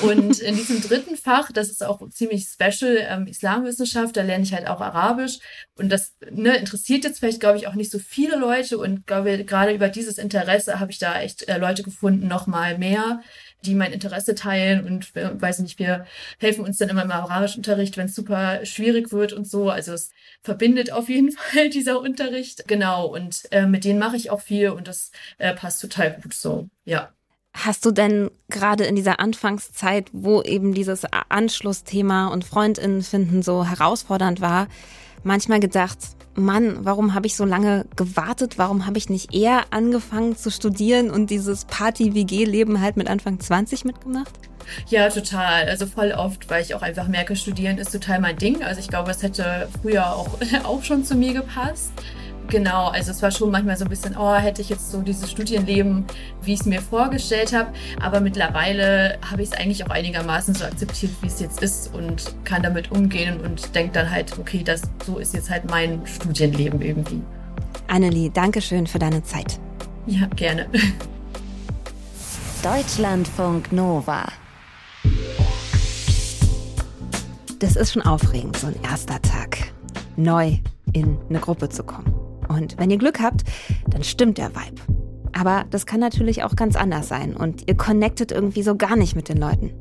Und 0.00 0.38
in 0.38 0.56
diesem 0.56 0.80
dritten 0.88 1.16
Fach, 1.16 1.52
das 1.52 1.68
ist 1.68 1.84
auch 1.84 2.08
ziemlich 2.08 2.46
special, 2.46 2.96
ähm, 3.06 3.26
Islamwissenschaft, 3.26 4.16
da 4.16 4.22
lerne 4.22 4.44
ich 4.44 4.54
halt 4.54 4.66
auch 4.66 4.80
Arabisch. 4.80 5.40
Und 5.74 5.90
das 5.90 6.14
ne, 6.30 6.56
interessiert 6.56 7.04
jetzt 7.04 7.18
vielleicht, 7.18 7.40
glaube 7.40 7.58
ich, 7.58 7.66
auch 7.66 7.74
nicht 7.74 7.90
so 7.90 7.98
viele 7.98 8.36
Leute. 8.36 8.78
Und 8.78 9.06
glaube, 9.06 9.44
gerade 9.44 9.74
über 9.74 9.90
dieses 9.90 10.16
Interesse 10.16 10.80
habe 10.80 10.90
ich 10.90 10.98
da 10.98 11.20
echt 11.20 11.48
äh, 11.48 11.58
Leute 11.58 11.82
gefunden, 11.82 12.28
noch 12.28 12.46
mal 12.46 12.78
mehr 12.78 13.20
die 13.66 13.74
mein 13.74 13.92
Interesse 13.92 14.34
teilen 14.34 14.84
und 14.84 15.14
weiß 15.14 15.60
nicht, 15.60 15.78
wir 15.78 16.06
helfen 16.38 16.64
uns 16.64 16.78
dann 16.78 16.88
immer 16.88 17.02
im 17.02 17.10
Arabischunterricht, 17.10 17.96
wenn 17.96 18.06
es 18.06 18.14
super 18.14 18.64
schwierig 18.64 19.12
wird 19.12 19.32
und 19.32 19.48
so. 19.48 19.70
Also 19.70 19.92
es 19.92 20.10
verbindet 20.42 20.92
auf 20.92 21.08
jeden 21.08 21.32
Fall 21.32 21.70
dieser 21.70 22.00
Unterricht. 22.00 22.66
Genau. 22.66 23.06
Und 23.06 23.42
äh, 23.50 23.66
mit 23.66 23.84
denen 23.84 23.98
mache 23.98 24.16
ich 24.16 24.30
auch 24.30 24.40
viel 24.40 24.70
und 24.70 24.88
das 24.88 25.10
äh, 25.38 25.54
passt 25.54 25.80
total 25.80 26.18
gut 26.22 26.34
so. 26.34 26.68
Ja. 26.84 27.12
Hast 27.56 27.86
du 27.86 27.92
denn 27.92 28.30
gerade 28.48 28.84
in 28.84 28.96
dieser 28.96 29.20
Anfangszeit, 29.20 30.08
wo 30.12 30.42
eben 30.42 30.74
dieses 30.74 31.04
Anschlussthema 31.28 32.26
und 32.28 32.44
Freundinnen 32.44 33.02
finden 33.02 33.42
so 33.42 33.64
herausfordernd 33.64 34.40
war, 34.40 34.66
manchmal 35.24 35.60
gedacht, 35.60 35.98
Mann, 36.36 36.78
warum 36.80 37.14
habe 37.14 37.26
ich 37.26 37.36
so 37.36 37.44
lange 37.44 37.86
gewartet? 37.96 38.58
Warum 38.58 38.86
habe 38.86 38.98
ich 38.98 39.08
nicht 39.08 39.34
eher 39.34 39.64
angefangen 39.70 40.36
zu 40.36 40.50
studieren 40.50 41.10
und 41.10 41.30
dieses 41.30 41.64
Party-WG-Leben 41.66 42.80
halt 42.80 42.96
mit 42.96 43.08
Anfang 43.08 43.38
20 43.38 43.84
mitgemacht? 43.84 44.32
Ja, 44.88 45.08
total. 45.08 45.68
Also 45.68 45.86
voll 45.86 46.12
oft, 46.12 46.48
weil 46.50 46.62
ich 46.62 46.74
auch 46.74 46.82
einfach 46.82 47.06
merke, 47.08 47.36
studieren 47.36 47.78
ist 47.78 47.92
total 47.92 48.20
mein 48.20 48.36
Ding. 48.36 48.62
Also 48.62 48.80
ich 48.80 48.88
glaube, 48.88 49.10
es 49.10 49.22
hätte 49.22 49.68
früher 49.80 50.14
auch, 50.14 50.38
auch 50.64 50.82
schon 50.82 51.04
zu 51.04 51.14
mir 51.14 51.34
gepasst. 51.34 51.92
Genau, 52.48 52.88
also 52.88 53.10
es 53.10 53.22
war 53.22 53.30
schon 53.30 53.50
manchmal 53.50 53.76
so 53.76 53.84
ein 53.84 53.90
bisschen, 53.90 54.16
oh, 54.16 54.34
hätte 54.34 54.60
ich 54.60 54.68
jetzt 54.68 54.90
so 54.90 55.00
dieses 55.00 55.30
Studienleben, 55.30 56.04
wie 56.42 56.54
ich 56.54 56.60
es 56.60 56.66
mir 56.66 56.80
vorgestellt 56.80 57.52
habe. 57.52 57.72
Aber 58.00 58.20
mittlerweile 58.20 59.18
habe 59.28 59.42
ich 59.42 59.50
es 59.50 59.58
eigentlich 59.58 59.84
auch 59.84 59.90
einigermaßen 59.90 60.54
so 60.54 60.64
akzeptiert, 60.64 61.12
wie 61.22 61.26
es 61.26 61.40
jetzt 61.40 61.62
ist 61.62 61.94
und 61.94 62.34
kann 62.44 62.62
damit 62.62 62.92
umgehen 62.92 63.40
und 63.40 63.74
denke 63.74 63.92
dann 63.94 64.10
halt, 64.10 64.38
okay, 64.38 64.62
das 64.62 64.82
so 65.04 65.18
ist 65.18 65.34
jetzt 65.34 65.50
halt 65.50 65.68
mein 65.70 66.06
Studienleben 66.06 66.80
irgendwie. 66.80 67.22
Annelie, 67.88 68.30
danke 68.30 68.60
schön 68.60 68.86
für 68.86 68.98
deine 68.98 69.22
Zeit. 69.22 69.58
Ja, 70.06 70.26
gerne. 70.36 70.66
Deutschlandfunk 72.62 73.72
Nova. 73.72 74.24
Das 77.58 77.76
ist 77.76 77.92
schon 77.92 78.02
aufregend, 78.02 78.56
so 78.56 78.66
ein 78.66 78.76
erster 78.82 79.20
Tag. 79.22 79.58
Neu 80.16 80.58
in 80.92 81.18
eine 81.28 81.40
Gruppe 81.40 81.68
zu 81.68 81.82
kommen. 81.82 82.23
Und 82.54 82.78
wenn 82.78 82.90
ihr 82.90 82.98
Glück 82.98 83.20
habt, 83.20 83.42
dann 83.88 84.04
stimmt 84.04 84.38
der 84.38 84.50
Vibe. 84.50 84.80
Aber 85.32 85.64
das 85.70 85.84
kann 85.84 85.98
natürlich 85.98 86.44
auch 86.44 86.54
ganz 86.54 86.76
anders 86.76 87.08
sein 87.08 87.36
und 87.36 87.68
ihr 87.68 87.76
connectet 87.76 88.30
irgendwie 88.30 88.62
so 88.62 88.76
gar 88.76 88.94
nicht 88.94 89.16
mit 89.16 89.28
den 89.28 89.36
Leuten. 89.36 89.72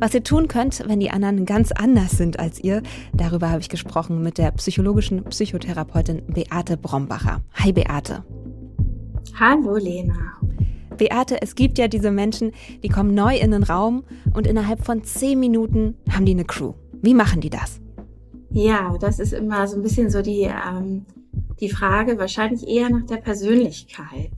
Was 0.00 0.14
ihr 0.14 0.24
tun 0.24 0.48
könnt, 0.48 0.82
wenn 0.88 1.00
die 1.00 1.10
anderen 1.10 1.44
ganz 1.44 1.70
anders 1.70 2.12
sind 2.12 2.38
als 2.38 2.58
ihr, 2.64 2.82
darüber 3.12 3.50
habe 3.50 3.60
ich 3.60 3.68
gesprochen 3.68 4.22
mit 4.22 4.38
der 4.38 4.50
psychologischen 4.52 5.22
Psychotherapeutin 5.24 6.22
Beate 6.28 6.78
Brombacher. 6.78 7.42
Hi 7.52 7.72
Beate. 7.72 8.24
Hallo 9.38 9.76
Lena. 9.76 10.38
Beate, 10.96 11.42
es 11.42 11.56
gibt 11.56 11.76
ja 11.76 11.88
diese 11.88 12.10
Menschen, 12.10 12.52
die 12.82 12.88
kommen 12.88 13.14
neu 13.14 13.36
in 13.36 13.50
den 13.50 13.64
Raum 13.64 14.04
und 14.32 14.46
innerhalb 14.46 14.84
von 14.84 15.04
zehn 15.04 15.38
Minuten 15.38 15.94
haben 16.10 16.24
die 16.24 16.32
eine 16.32 16.44
Crew. 16.44 16.72
Wie 17.02 17.14
machen 17.14 17.42
die 17.42 17.50
das? 17.50 17.80
Ja, 18.50 18.96
das 18.98 19.18
ist 19.18 19.32
immer 19.32 19.66
so 19.66 19.76
ein 19.76 19.82
bisschen 19.82 20.10
so 20.10 20.22
die 20.22 20.42
ähm, 20.42 21.04
die 21.60 21.70
Frage 21.70 22.18
wahrscheinlich 22.18 22.66
eher 22.66 22.90
nach 22.90 23.06
der 23.06 23.18
Persönlichkeit. 23.18 24.30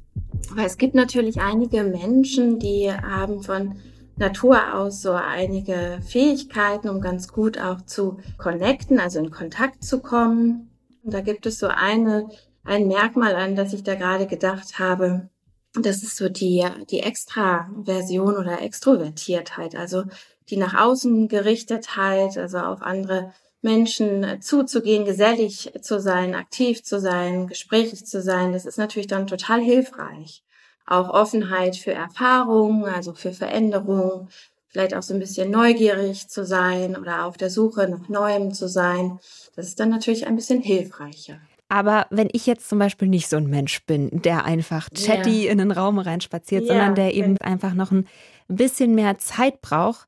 Weil 0.51 0.67
es 0.67 0.77
gibt 0.77 0.95
natürlich 0.95 1.41
einige 1.41 1.85
Menschen, 1.85 2.59
die 2.59 2.93
haben 2.93 3.43
von 3.43 3.77
Natur 4.17 4.75
aus 4.75 5.03
so 5.03 5.13
einige 5.13 6.01
Fähigkeiten, 6.07 6.89
um 6.89 7.01
ganz 7.01 7.29
gut 7.29 7.59
auch 7.59 7.81
zu 7.83 8.19
connecten, 8.39 9.01
also 9.01 9.19
in 9.19 9.31
Kontakt 9.31 9.83
zu 9.83 10.01
kommen. 10.01 10.71
Und 11.03 11.13
da 11.13 11.21
gibt 11.21 11.47
es 11.47 11.59
so 11.59 11.67
eine, 11.67 12.29
ein 12.63 12.87
Merkmal 12.87 13.35
an, 13.35 13.57
das 13.57 13.73
ich 13.73 13.83
da 13.83 13.95
gerade 13.95 14.27
gedacht 14.27 14.79
habe. 14.79 15.29
Das 15.75 16.05
ist 16.05 16.17
so 16.17 16.29
die, 16.29 16.65
die 16.91 17.01
Extraversion 17.01 18.37
oder 18.37 18.63
Extrovertiertheit, 18.63 19.75
also 19.75 20.05
die 20.49 20.57
nach 20.57 20.81
außen 20.81 21.27
Gerichtetheit, 21.27 22.39
also 22.39 22.59
auf 22.59 22.83
andere 22.83 23.33
Menschen 23.65 24.41
zuzugehen, 24.41 25.05
gesellig 25.05 25.73
zu 25.81 26.01
sein, 26.01 26.35
aktiv 26.35 26.83
zu 26.83 27.01
sein, 27.01 27.47
gesprächig 27.47 28.07
zu 28.07 28.23
sein, 28.23 28.53
das 28.53 28.67
ist 28.67 28.79
natürlich 28.79 29.09
dann 29.09 29.27
total 29.27 29.61
hilfreich. 29.61 30.43
Auch 30.87 31.09
Offenheit 31.09 31.77
für 31.77 31.93
Erfahrungen, 31.93 32.85
also 32.85 33.15
für 33.15 33.33
Veränderungen, 33.33 34.29
vielleicht 34.69 34.95
auch 34.95 35.03
so 35.03 35.15
ein 35.15 35.21
bisschen 35.21 35.51
neugierig 35.51 36.29
zu 36.29 36.45
sein 36.45 36.97
oder 36.97 37.25
auf 37.25 37.37
der 37.37 37.49
Suche 37.49 37.89
nach 37.89 38.09
Neuem 38.09 38.53
zu 38.53 38.69
sein. 38.69 39.19
Das 39.57 39.67
ist 39.67 39.81
dann 39.81 39.89
natürlich 39.89 40.27
ein 40.27 40.37
bisschen 40.37 40.61
hilfreicher. 40.61 41.39
Aber 41.69 42.07
wenn 42.11 42.29
ich 42.33 42.47
jetzt 42.47 42.69
zum 42.69 42.79
Beispiel 42.79 43.09
nicht 43.09 43.29
so 43.29 43.37
ein 43.37 43.47
Mensch 43.47 43.85
bin, 43.87 44.11
der 44.23 44.45
einfach 44.45 44.91
chatty 44.91 45.45
yeah. 45.45 45.53
in 45.53 45.59
den 45.59 45.71
Raum 45.71 45.99
reinspaziert, 45.99 46.65
yeah. 46.65 46.73
sondern 46.73 46.95
der 46.95 47.15
eben 47.15 47.39
einfach 47.39 47.75
noch 47.75 47.91
ein 47.91 48.07
bisschen 48.49 48.95
mehr 48.95 49.19
Zeit 49.19 49.63
braucht, 49.63 50.07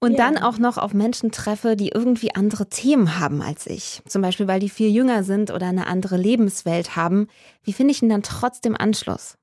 und 0.00 0.12
ja. 0.12 0.18
dann 0.18 0.38
auch 0.38 0.58
noch 0.58 0.78
auf 0.78 0.94
Menschen 0.94 1.32
treffe, 1.32 1.76
die 1.76 1.88
irgendwie 1.88 2.34
andere 2.34 2.68
Themen 2.68 3.18
haben 3.18 3.42
als 3.42 3.66
ich. 3.66 4.00
Zum 4.06 4.22
Beispiel, 4.22 4.46
weil 4.46 4.60
die 4.60 4.68
viel 4.68 4.90
jünger 4.90 5.24
sind 5.24 5.50
oder 5.50 5.66
eine 5.66 5.86
andere 5.86 6.16
Lebenswelt 6.16 6.94
haben. 6.96 7.28
Wie 7.62 7.72
finde 7.72 7.92
ich 7.92 8.00
denn 8.00 8.08
dann 8.08 8.22
trotzdem 8.22 8.76
Anschluss? 8.76 9.36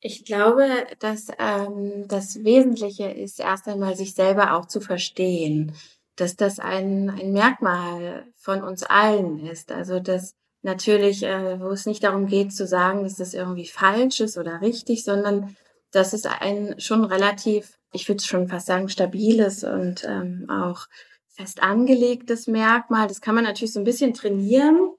Ich 0.00 0.24
glaube, 0.24 0.68
dass 0.98 1.28
ähm, 1.38 2.06
das 2.08 2.44
Wesentliche 2.44 3.10
ist, 3.10 3.40
erst 3.40 3.66
einmal 3.68 3.96
sich 3.96 4.14
selber 4.14 4.54
auch 4.54 4.66
zu 4.66 4.80
verstehen, 4.80 5.72
dass 6.16 6.36
das 6.36 6.58
ein, 6.58 7.10
ein 7.10 7.32
Merkmal 7.32 8.24
von 8.34 8.62
uns 8.62 8.82
allen 8.82 9.46
ist. 9.46 9.72
Also 9.72 10.00
dass 10.00 10.34
natürlich, 10.62 11.22
äh, 11.22 11.60
wo 11.60 11.68
es 11.68 11.86
nicht 11.86 12.04
darum 12.04 12.26
geht 12.26 12.52
zu 12.52 12.66
sagen, 12.66 13.04
dass 13.04 13.16
das 13.16 13.34
irgendwie 13.34 13.66
falsch 13.66 14.20
ist 14.20 14.36
oder 14.36 14.60
richtig, 14.60 15.04
sondern 15.04 15.56
dass 15.96 16.12
es 16.12 16.26
ein 16.26 16.78
schon 16.78 17.04
relativ 17.04 17.76
ich 17.96 18.08
würde 18.08 18.22
schon 18.22 18.48
fast 18.48 18.66
sagen, 18.66 18.88
stabiles 18.88 19.64
und 19.64 20.04
ähm, 20.04 20.46
auch 20.48 20.86
fest 21.28 21.62
angelegtes 21.62 22.46
Merkmal. 22.46 23.08
Das 23.08 23.20
kann 23.20 23.34
man 23.34 23.44
natürlich 23.44 23.72
so 23.72 23.80
ein 23.80 23.84
bisschen 23.84 24.14
trainieren, 24.14 24.90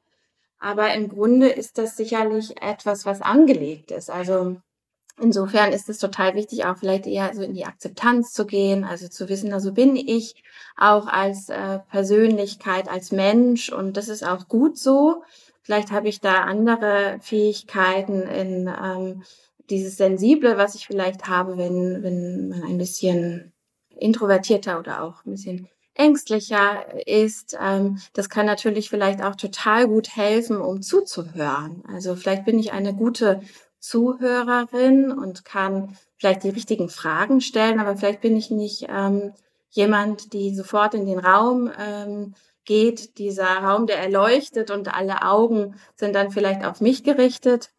aber 0.60 0.94
im 0.94 1.08
Grunde 1.08 1.48
ist 1.48 1.78
das 1.78 1.96
sicherlich 1.96 2.62
etwas, 2.62 3.06
was 3.06 3.22
angelegt 3.22 3.92
ist. 3.92 4.10
Also 4.10 4.58
insofern 5.20 5.72
ist 5.72 5.90
es 5.90 6.00
total 6.00 6.36
wichtig, 6.36 6.66
auch 6.66 6.78
vielleicht 6.78 7.08
eher 7.08 7.34
so 7.34 7.42
in 7.42 7.54
die 7.54 7.66
Akzeptanz 7.66 8.34
zu 8.34 8.46
gehen, 8.46 8.84
also 8.84 9.08
zu 9.08 9.30
wissen, 9.30 9.54
also 9.54 9.74
bin 9.74 9.96
ich 9.96 10.44
auch 10.76 11.08
als 11.08 11.50
äh, 11.50 11.80
Persönlichkeit, 11.90 12.90
als 12.90 13.12
Mensch 13.12 13.72
und 13.72 13.98
das 13.98 14.10
ist 14.10 14.24
auch 14.24 14.48
gut 14.48 14.78
so. 14.78 15.24
Vielleicht 15.62 15.92
habe 15.92 16.08
ich 16.08 16.22
da 16.22 16.44
andere 16.44 17.18
Fähigkeiten 17.22 18.22
in 18.22 18.68
ähm, 18.68 19.24
dieses 19.70 19.98
Sensible, 19.98 20.58
was 20.58 20.76
ich 20.76 20.88
vielleicht 20.88 21.28
habe, 21.28 21.58
wenn, 21.58 22.04
wenn 22.04 22.50
man 22.50 22.64
ein 22.64 22.78
bisschen 22.78 23.54
introvertierter 23.90 24.80
oder 24.80 25.04
auch 25.04 25.26
ein 25.26 25.32
bisschen 25.32 25.68
ängstlicher 25.94 26.86
ist, 27.08 27.58
ähm, 27.60 28.00
das 28.14 28.30
kann 28.30 28.46
natürlich 28.46 28.90
vielleicht 28.90 29.24
auch 29.24 29.36
total 29.36 29.88
gut 29.88 30.16
helfen, 30.16 30.62
um 30.62 30.82
zuzuhören. 30.82 31.84
Also 31.88 32.16
vielleicht 32.16 32.46
bin 32.46 32.60
ich 32.60 32.72
eine 32.72 32.94
gute 32.94 33.42
Zuhörerin 33.80 35.12
und 35.12 35.44
kann 35.44 35.98
vielleicht 36.18 36.44
die 36.44 36.50
richtigen 36.50 36.90
Fragen 36.90 37.42
stellen, 37.42 37.80
aber 37.80 37.98
vielleicht 37.98 38.22
bin 38.22 38.36
ich 38.36 38.52
nicht 38.52 38.88
ähm, 38.90 39.34
jemand, 39.70 40.34
die 40.34 40.56
sofort 40.56 40.94
in 40.94 41.06
den 41.06 41.20
Raum 41.20 41.72
ähm, 41.80 42.36
geht, 42.66 43.18
dieser 43.18 43.48
Raum, 43.48 43.88
der 43.88 43.98
erleuchtet 43.98 44.72
und 44.72 44.94
alle 44.94 45.24
Augen 45.24 45.76
sind 45.96 46.14
dann 46.14 46.32
vielleicht 46.32 46.64
auf 46.66 46.82
mich 46.82 47.04
gerichtet 47.04 47.72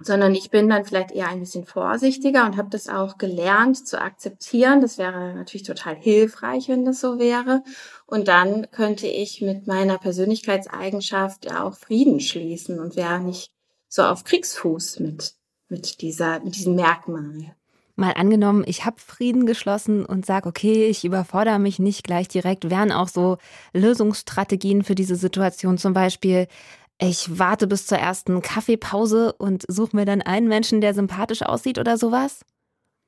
sondern 0.00 0.34
ich 0.34 0.50
bin 0.50 0.68
dann 0.68 0.84
vielleicht 0.84 1.10
eher 1.10 1.28
ein 1.28 1.40
bisschen 1.40 1.64
vorsichtiger 1.64 2.46
und 2.46 2.56
habe 2.56 2.70
das 2.70 2.88
auch 2.88 3.18
gelernt 3.18 3.86
zu 3.86 4.00
akzeptieren. 4.00 4.80
Das 4.80 4.96
wäre 4.96 5.34
natürlich 5.34 5.66
total 5.66 5.96
hilfreich, 5.96 6.68
wenn 6.68 6.84
das 6.84 7.00
so 7.00 7.18
wäre. 7.18 7.64
Und 8.06 8.28
dann 8.28 8.70
könnte 8.70 9.08
ich 9.08 9.40
mit 9.42 9.66
meiner 9.66 9.98
Persönlichkeitseigenschaft 9.98 11.46
ja 11.46 11.64
auch 11.64 11.74
Frieden 11.74 12.20
schließen 12.20 12.78
und 12.78 12.96
wäre 12.96 13.18
nicht 13.18 13.50
so 13.88 14.02
auf 14.02 14.24
Kriegsfuß 14.24 15.00
mit, 15.00 15.34
mit, 15.68 16.00
dieser, 16.00 16.40
mit 16.40 16.54
diesem 16.54 16.76
Merkmal. 16.76 17.54
Mal 17.96 18.12
angenommen, 18.12 18.62
ich 18.64 18.84
habe 18.84 19.00
Frieden 19.00 19.44
geschlossen 19.44 20.06
und 20.06 20.24
sage, 20.24 20.48
okay, 20.48 20.86
ich 20.86 21.04
überfordere 21.04 21.58
mich 21.58 21.80
nicht 21.80 22.04
gleich 22.04 22.28
direkt. 22.28 22.70
Wären 22.70 22.92
auch 22.92 23.08
so 23.08 23.38
Lösungsstrategien 23.72 24.84
für 24.84 24.94
diese 24.94 25.16
Situation 25.16 25.78
zum 25.78 25.94
Beispiel, 25.94 26.46
ich 27.00 27.38
warte 27.38 27.66
bis 27.66 27.86
zur 27.86 27.98
ersten 27.98 28.42
Kaffeepause 28.42 29.32
und 29.34 29.64
suche 29.68 29.96
mir 29.96 30.04
dann 30.04 30.22
einen 30.22 30.48
Menschen, 30.48 30.80
der 30.80 30.94
sympathisch 30.94 31.42
aussieht 31.42 31.78
oder 31.78 31.96
sowas? 31.96 32.40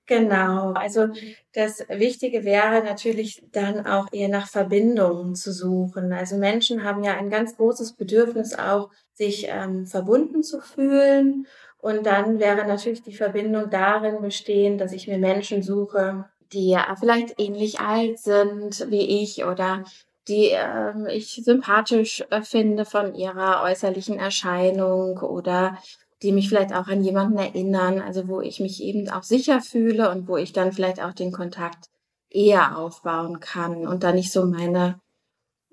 Genau, 0.06 0.73
also 0.73 1.09
das 1.52 1.85
Wichtige 1.88 2.42
wäre 2.44 2.82
natürlich 2.82 3.44
dann 3.52 3.87
auch 3.87 4.09
eher 4.12 4.28
nach 4.28 4.49
Verbindungen 4.49 5.37
zu 5.37 5.52
suchen. 5.52 6.12
Also 6.12 6.37
Menschen 6.37 6.82
haben 6.82 7.04
ja 7.04 7.16
ein 7.16 7.30
ganz 7.30 7.56
großes 7.56 7.92
Bedürfnis 7.92 8.59
auch, 8.59 8.90
sich 9.14 9.47
ähm, 9.49 9.87
verbunden 9.87 10.42
zu 10.42 10.61
fühlen. 10.61 11.47
Und 11.78 12.06
dann 12.06 12.40
wäre 12.40 12.66
natürlich 12.66 13.02
die 13.02 13.14
Verbindung 13.14 13.70
darin 13.70 14.20
bestehen, 14.20 14.78
dass 14.78 14.92
ich 14.92 15.06
mir 15.06 15.18
Menschen 15.18 15.62
suche, 15.62 16.25
die 16.52 16.70
ja 16.70 16.97
vielleicht 16.99 17.40
ähnlich 17.40 17.78
alt 17.78 18.18
sind 18.18 18.90
wie 18.90 19.23
ich 19.23 19.44
oder 19.44 19.85
die 20.31 20.51
ähm, 20.53 21.07
ich 21.07 21.43
sympathisch 21.45 22.25
äh, 22.31 22.43
finde 22.43 22.85
von 22.85 23.15
ihrer 23.15 23.63
äußerlichen 23.65 24.19
Erscheinung 24.19 25.19
oder 25.19 25.77
die 26.23 26.33
mich 26.33 26.49
vielleicht 26.49 26.73
auch 26.73 26.87
an 26.87 27.03
jemanden 27.03 27.39
erinnern, 27.39 28.01
also 28.01 28.29
wo 28.29 28.41
ich 28.41 28.61
mich 28.61 28.83
eben 28.83 29.09
auch 29.11 29.23
sicher 29.23 29.61
fühle 29.61 30.11
und 30.11 30.29
wo 30.29 30.37
ich 30.37 30.53
dann 30.53 30.73
vielleicht 30.73 31.03
auch 31.03 31.15
den 31.15 31.33
Kontakt 31.33 31.91
eher 32.29 32.79
aufbauen 32.79 33.41
kann 33.41 33.87
und 33.87 34.03
dann 34.05 34.15
nicht 34.15 34.31
so 34.31 34.45
meine, 34.45 35.01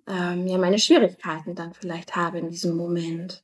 ähm, 0.07 0.47
ja, 0.47 0.57
meine 0.57 0.79
Schwierigkeiten 0.79 1.53
dann 1.53 1.73
vielleicht 1.73 2.15
habe 2.15 2.39
in 2.39 2.49
diesem 2.49 2.75
Moment. 2.75 3.43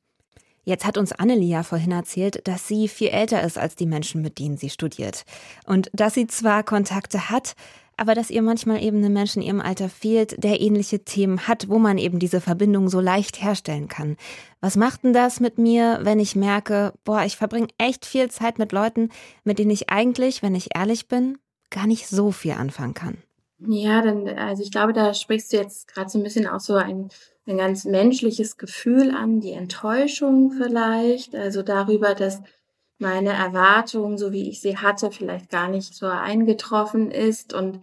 Jetzt 0.63 0.85
hat 0.85 0.97
uns 0.97 1.11
Annelie 1.11 1.49
ja 1.49 1.63
vorhin 1.63 1.91
erzählt, 1.91 2.47
dass 2.47 2.67
sie 2.67 2.87
viel 2.87 3.09
älter 3.09 3.43
ist 3.43 3.57
als 3.57 3.75
die 3.75 3.85
Menschen, 3.85 4.21
mit 4.21 4.39
denen 4.39 4.57
sie 4.57 4.69
studiert. 4.69 5.23
Und 5.65 5.89
dass 5.93 6.13
sie 6.13 6.27
zwar 6.27 6.63
Kontakte 6.63 7.29
hat, 7.29 7.55
aber 7.97 8.15
dass 8.15 8.29
ihr 8.29 8.41
manchmal 8.41 8.81
eben 8.81 9.03
ein 9.03 9.13
Mensch 9.13 9.35
in 9.35 9.41
ihrem 9.41 9.61
Alter 9.61 9.89
fehlt, 9.89 10.43
der 10.43 10.61
ähnliche 10.61 11.03
Themen 11.03 11.47
hat, 11.47 11.69
wo 11.69 11.77
man 11.77 11.97
eben 11.97 12.19
diese 12.19 12.41
Verbindung 12.41 12.89
so 12.89 12.99
leicht 12.99 13.41
herstellen 13.43 13.87
kann. 13.87 14.17
Was 14.61 14.75
macht 14.75 15.03
denn 15.03 15.13
das 15.13 15.39
mit 15.39 15.57
mir, 15.57 15.99
wenn 16.01 16.19
ich 16.19 16.35
merke, 16.35 16.93
boah, 17.03 17.23
ich 17.23 17.37
verbringe 17.37 17.67
echt 17.77 18.05
viel 18.05 18.31
Zeit 18.31 18.57
mit 18.57 18.71
Leuten, 18.71 19.09
mit 19.43 19.59
denen 19.59 19.71
ich 19.71 19.89
eigentlich, 19.89 20.41
wenn 20.41 20.55
ich 20.55 20.75
ehrlich 20.75 21.07
bin, 21.07 21.37
gar 21.69 21.87
nicht 21.87 22.07
so 22.07 22.31
viel 22.31 22.53
anfangen 22.53 22.93
kann? 22.93 23.17
Ja, 23.59 24.01
dann, 24.01 24.27
also 24.27 24.63
ich 24.63 24.71
glaube, 24.71 24.93
da 24.93 25.13
sprichst 25.13 25.53
du 25.53 25.57
jetzt 25.57 25.87
gerade 25.87 26.09
so 26.09 26.17
ein 26.17 26.23
bisschen 26.23 26.47
auch 26.47 26.59
so 26.59 26.75
ein, 26.75 27.09
ein 27.45 27.57
ganz 27.57 27.85
menschliches 27.85 28.57
Gefühl 28.57 29.11
an, 29.11 29.41
die 29.41 29.51
Enttäuschung 29.51 30.51
vielleicht, 30.51 31.35
also 31.35 31.61
darüber, 31.61 32.15
dass 32.15 32.41
meine 32.99 33.33
Erwartung, 33.33 34.17
so 34.17 34.31
wie 34.31 34.49
ich 34.49 34.61
sie 34.61 34.77
hatte, 34.77 35.11
vielleicht 35.11 35.49
gar 35.49 35.67
nicht 35.67 35.93
so 35.93 36.07
eingetroffen 36.07 37.11
ist. 37.11 37.53
Und 37.53 37.81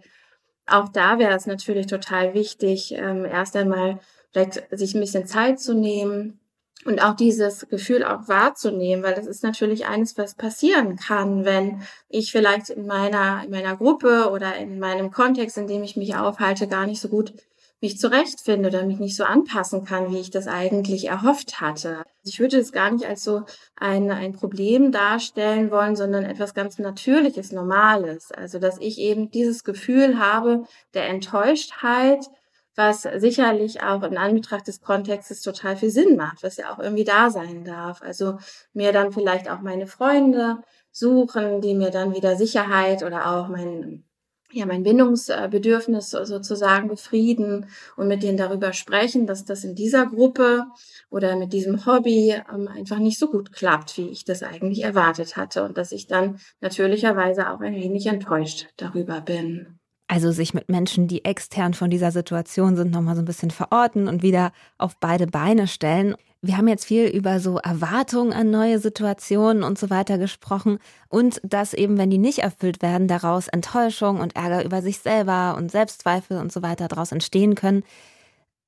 auch 0.65 0.89
da 0.89 1.19
wäre 1.19 1.35
es 1.35 1.45
natürlich 1.45 1.87
total 1.87 2.33
wichtig, 2.33 2.93
ähm, 2.93 3.25
erst 3.25 3.55
einmal 3.55 3.99
vielleicht 4.31 4.63
sich 4.71 4.95
ein 4.95 5.01
bisschen 5.01 5.27
Zeit 5.27 5.59
zu 5.59 5.73
nehmen 5.75 6.39
und 6.85 7.03
auch 7.03 7.15
dieses 7.15 7.67
Gefühl 7.69 8.03
auch 8.03 8.27
wahrzunehmen, 8.27 9.03
weil 9.03 9.13
das 9.13 9.27
ist 9.27 9.43
natürlich 9.43 9.85
eines, 9.85 10.17
was 10.17 10.35
passieren 10.35 10.95
kann, 10.95 11.45
wenn 11.45 11.81
ich 12.09 12.31
vielleicht 12.31 12.69
in 12.69 12.87
meiner, 12.87 13.43
in 13.43 13.51
meiner 13.51 13.75
Gruppe 13.75 14.29
oder 14.31 14.55
in 14.55 14.79
meinem 14.79 15.11
Kontext, 15.11 15.57
in 15.57 15.67
dem 15.67 15.83
ich 15.83 15.95
mich 15.95 16.15
aufhalte, 16.15 16.67
gar 16.67 16.87
nicht 16.87 17.01
so 17.01 17.09
gut 17.09 17.33
mich 17.81 17.97
zurechtfinde 17.97 18.69
oder 18.69 18.85
mich 18.85 18.99
nicht 18.99 19.15
so 19.15 19.23
anpassen 19.23 19.83
kann, 19.85 20.11
wie 20.11 20.19
ich 20.19 20.29
das 20.29 20.47
eigentlich 20.47 21.07
erhofft 21.07 21.59
hatte. 21.59 22.03
Ich 22.23 22.39
würde 22.39 22.59
es 22.59 22.71
gar 22.71 22.91
nicht 22.91 23.05
als 23.05 23.23
so 23.23 23.43
ein, 23.75 24.11
ein 24.11 24.33
Problem 24.33 24.91
darstellen 24.91 25.71
wollen, 25.71 25.95
sondern 25.95 26.23
etwas 26.23 26.53
ganz 26.53 26.77
Natürliches, 26.77 27.51
Normales. 27.51 28.31
Also, 28.31 28.59
dass 28.59 28.77
ich 28.77 28.99
eben 28.99 29.31
dieses 29.31 29.63
Gefühl 29.63 30.19
habe 30.19 30.63
der 30.93 31.09
Enttäuschtheit, 31.09 32.27
was 32.75 33.01
sicherlich 33.01 33.81
auch 33.83 34.03
in 34.03 34.17
Anbetracht 34.17 34.67
des 34.67 34.81
Kontextes 34.81 35.41
total 35.41 35.75
viel 35.75 35.89
Sinn 35.89 36.15
macht, 36.15 36.43
was 36.43 36.57
ja 36.57 36.71
auch 36.71 36.79
irgendwie 36.79 37.03
da 37.03 37.29
sein 37.29 37.65
darf. 37.65 38.01
Also 38.01 38.37
mir 38.73 38.93
dann 38.93 39.11
vielleicht 39.11 39.49
auch 39.49 39.59
meine 39.61 39.87
Freunde 39.87 40.61
suchen, 40.91 41.61
die 41.61 41.73
mir 41.73 41.89
dann 41.89 42.15
wieder 42.15 42.35
Sicherheit 42.35 43.03
oder 43.03 43.31
auch 43.31 43.49
mein 43.49 44.05
ja, 44.51 44.65
mein 44.65 44.83
Bindungsbedürfnis 44.83 46.09
sozusagen 46.11 46.87
befrieden 46.87 47.67
und 47.95 48.07
mit 48.07 48.23
denen 48.23 48.37
darüber 48.37 48.73
sprechen, 48.73 49.27
dass 49.27 49.45
das 49.45 49.63
in 49.63 49.75
dieser 49.75 50.05
Gruppe 50.05 50.65
oder 51.09 51.35
mit 51.35 51.53
diesem 51.53 51.85
Hobby 51.85 52.35
ähm, 52.53 52.67
einfach 52.67 52.99
nicht 52.99 53.19
so 53.19 53.29
gut 53.29 53.51
klappt, 53.53 53.97
wie 53.97 54.09
ich 54.09 54.25
das 54.25 54.43
eigentlich 54.43 54.83
erwartet 54.83 55.37
hatte 55.37 55.63
und 55.63 55.77
dass 55.77 55.91
ich 55.91 56.07
dann 56.07 56.39
natürlicherweise 56.59 57.49
auch 57.49 57.61
ein 57.61 57.75
wenig 57.75 58.05
enttäuscht 58.07 58.67
darüber 58.77 59.21
bin. 59.21 59.79
Also 60.07 60.31
sich 60.31 60.53
mit 60.53 60.67
Menschen, 60.67 61.07
die 61.07 61.23
extern 61.23 61.73
von 61.73 61.89
dieser 61.89 62.11
Situation 62.11 62.75
sind, 62.75 62.91
nochmal 62.91 63.15
so 63.15 63.21
ein 63.21 63.25
bisschen 63.25 63.49
verorten 63.49 64.09
und 64.09 64.23
wieder 64.23 64.51
auf 64.77 64.97
beide 64.99 65.25
Beine 65.25 65.67
stellen. 65.67 66.15
Wir 66.43 66.57
haben 66.57 66.67
jetzt 66.67 66.85
viel 66.85 67.05
über 67.05 67.39
so 67.39 67.57
Erwartungen 67.57 68.33
an 68.33 68.49
neue 68.49 68.79
Situationen 68.79 69.61
und 69.61 69.77
so 69.77 69.91
weiter 69.91 70.17
gesprochen 70.17 70.79
und 71.07 71.39
dass 71.43 71.75
eben, 71.75 71.99
wenn 71.99 72.09
die 72.09 72.17
nicht 72.17 72.39
erfüllt 72.39 72.81
werden, 72.81 73.07
daraus 73.07 73.47
Enttäuschung 73.47 74.19
und 74.19 74.35
Ärger 74.35 74.65
über 74.65 74.81
sich 74.81 74.97
selber 74.99 75.55
und 75.55 75.69
Selbstzweifel 75.69 76.39
und 76.39 76.51
so 76.51 76.63
weiter 76.63 76.87
daraus 76.87 77.11
entstehen 77.11 77.53
können. 77.53 77.83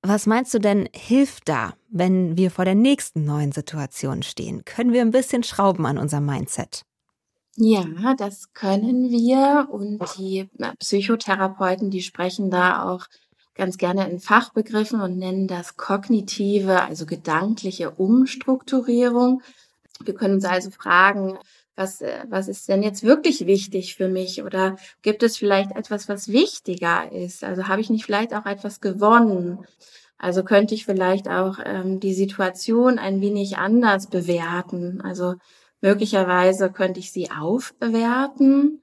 Was 0.03 0.27
meinst 0.27 0.53
du 0.53 0.59
denn, 0.59 0.87
hilft 0.93 1.49
da, 1.49 1.73
wenn 1.89 2.37
wir 2.37 2.51
vor 2.51 2.65
der 2.65 2.75
nächsten 2.75 3.25
neuen 3.25 3.51
Situation 3.51 4.21
stehen? 4.21 4.65
Können 4.65 4.93
wir 4.93 5.01
ein 5.01 5.11
bisschen 5.11 5.41
schrauben 5.41 5.87
an 5.87 5.97
unserem 5.97 6.25
Mindset? 6.27 6.85
Ja, 7.55 7.85
das 8.17 8.53
können 8.53 9.09
wir 9.09 9.67
und 9.71 9.99
die 10.17 10.49
Psychotherapeuten, 10.79 11.89
die 11.89 12.01
sprechen 12.01 12.51
da 12.51 12.83
auch 12.83 13.05
ganz 13.55 13.77
gerne 13.77 14.09
in 14.09 14.19
Fachbegriffen 14.19 15.01
und 15.01 15.17
nennen 15.17 15.47
das 15.47 15.77
kognitive, 15.77 16.81
also 16.81 17.05
gedankliche 17.05 17.91
Umstrukturierung. 17.91 19.41
Wir 20.03 20.15
können 20.15 20.35
uns 20.35 20.45
also 20.45 20.71
fragen, 20.71 21.37
was, 21.75 22.01
äh, 22.01 22.25
was 22.29 22.47
ist 22.47 22.67
denn 22.69 22.83
jetzt 22.83 23.03
wirklich 23.03 23.45
wichtig 23.45 23.95
für 23.95 24.07
mich? 24.07 24.43
Oder 24.43 24.77
gibt 25.01 25.23
es 25.23 25.37
vielleicht 25.37 25.71
etwas, 25.71 26.07
was 26.09 26.27
wichtiger 26.27 27.11
ist? 27.11 27.43
Also 27.43 27.67
habe 27.67 27.81
ich 27.81 27.89
nicht 27.89 28.05
vielleicht 28.05 28.33
auch 28.33 28.45
etwas 28.45 28.81
gewonnen? 28.81 29.65
Also 30.17 30.43
könnte 30.43 30.75
ich 30.75 30.85
vielleicht 30.85 31.27
auch 31.27 31.57
ähm, 31.63 31.99
die 31.99 32.13
Situation 32.13 32.99
ein 32.99 33.21
wenig 33.21 33.57
anders 33.57 34.07
bewerten. 34.07 35.01
Also 35.01 35.35
möglicherweise 35.81 36.71
könnte 36.71 36.99
ich 36.99 37.11
sie 37.11 37.29
aufbewerten. 37.31 38.81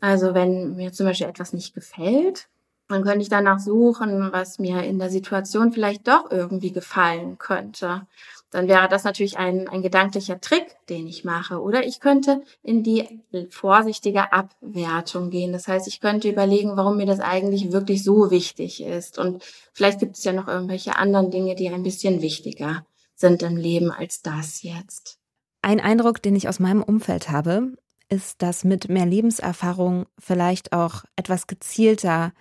Also 0.00 0.34
wenn 0.34 0.74
mir 0.74 0.92
zum 0.92 1.06
Beispiel 1.06 1.28
etwas 1.28 1.52
nicht 1.52 1.74
gefällt, 1.74 2.48
dann 2.92 3.02
könnte 3.02 3.22
ich 3.22 3.28
danach 3.28 3.58
suchen, 3.58 4.32
was 4.32 4.58
mir 4.58 4.82
in 4.84 4.98
der 4.98 5.10
Situation 5.10 5.72
vielleicht 5.72 6.06
doch 6.08 6.30
irgendwie 6.30 6.72
gefallen 6.72 7.38
könnte. 7.38 8.06
Dann 8.50 8.68
wäre 8.68 8.86
das 8.86 9.04
natürlich 9.04 9.38
ein, 9.38 9.66
ein 9.66 9.80
gedanklicher 9.80 10.40
Trick, 10.40 10.76
den 10.90 11.06
ich 11.06 11.24
mache. 11.24 11.60
Oder 11.60 11.86
ich 11.86 12.00
könnte 12.00 12.42
in 12.62 12.82
die 12.82 13.20
vorsichtige 13.48 14.32
Abwertung 14.32 15.30
gehen. 15.30 15.52
Das 15.52 15.68
heißt, 15.68 15.88
ich 15.88 16.00
könnte 16.00 16.28
überlegen, 16.28 16.76
warum 16.76 16.98
mir 16.98 17.06
das 17.06 17.20
eigentlich 17.20 17.72
wirklich 17.72 18.04
so 18.04 18.30
wichtig 18.30 18.82
ist. 18.82 19.18
Und 19.18 19.42
vielleicht 19.72 20.00
gibt 20.00 20.18
es 20.18 20.24
ja 20.24 20.34
noch 20.34 20.48
irgendwelche 20.48 20.96
anderen 20.96 21.30
Dinge, 21.30 21.54
die 21.54 21.70
ein 21.70 21.82
bisschen 21.82 22.20
wichtiger 22.20 22.84
sind 23.14 23.42
im 23.42 23.56
Leben 23.56 23.90
als 23.90 24.20
das 24.20 24.62
jetzt. 24.62 25.18
Ein 25.62 25.80
Eindruck, 25.80 26.20
den 26.20 26.36
ich 26.36 26.48
aus 26.48 26.60
meinem 26.60 26.82
Umfeld 26.82 27.30
habe, 27.30 27.72
ist, 28.10 28.42
dass 28.42 28.64
mit 28.64 28.90
mehr 28.90 29.06
Lebenserfahrung 29.06 30.04
vielleicht 30.18 30.74
auch 30.74 31.04
etwas 31.16 31.46
gezielter 31.46 32.32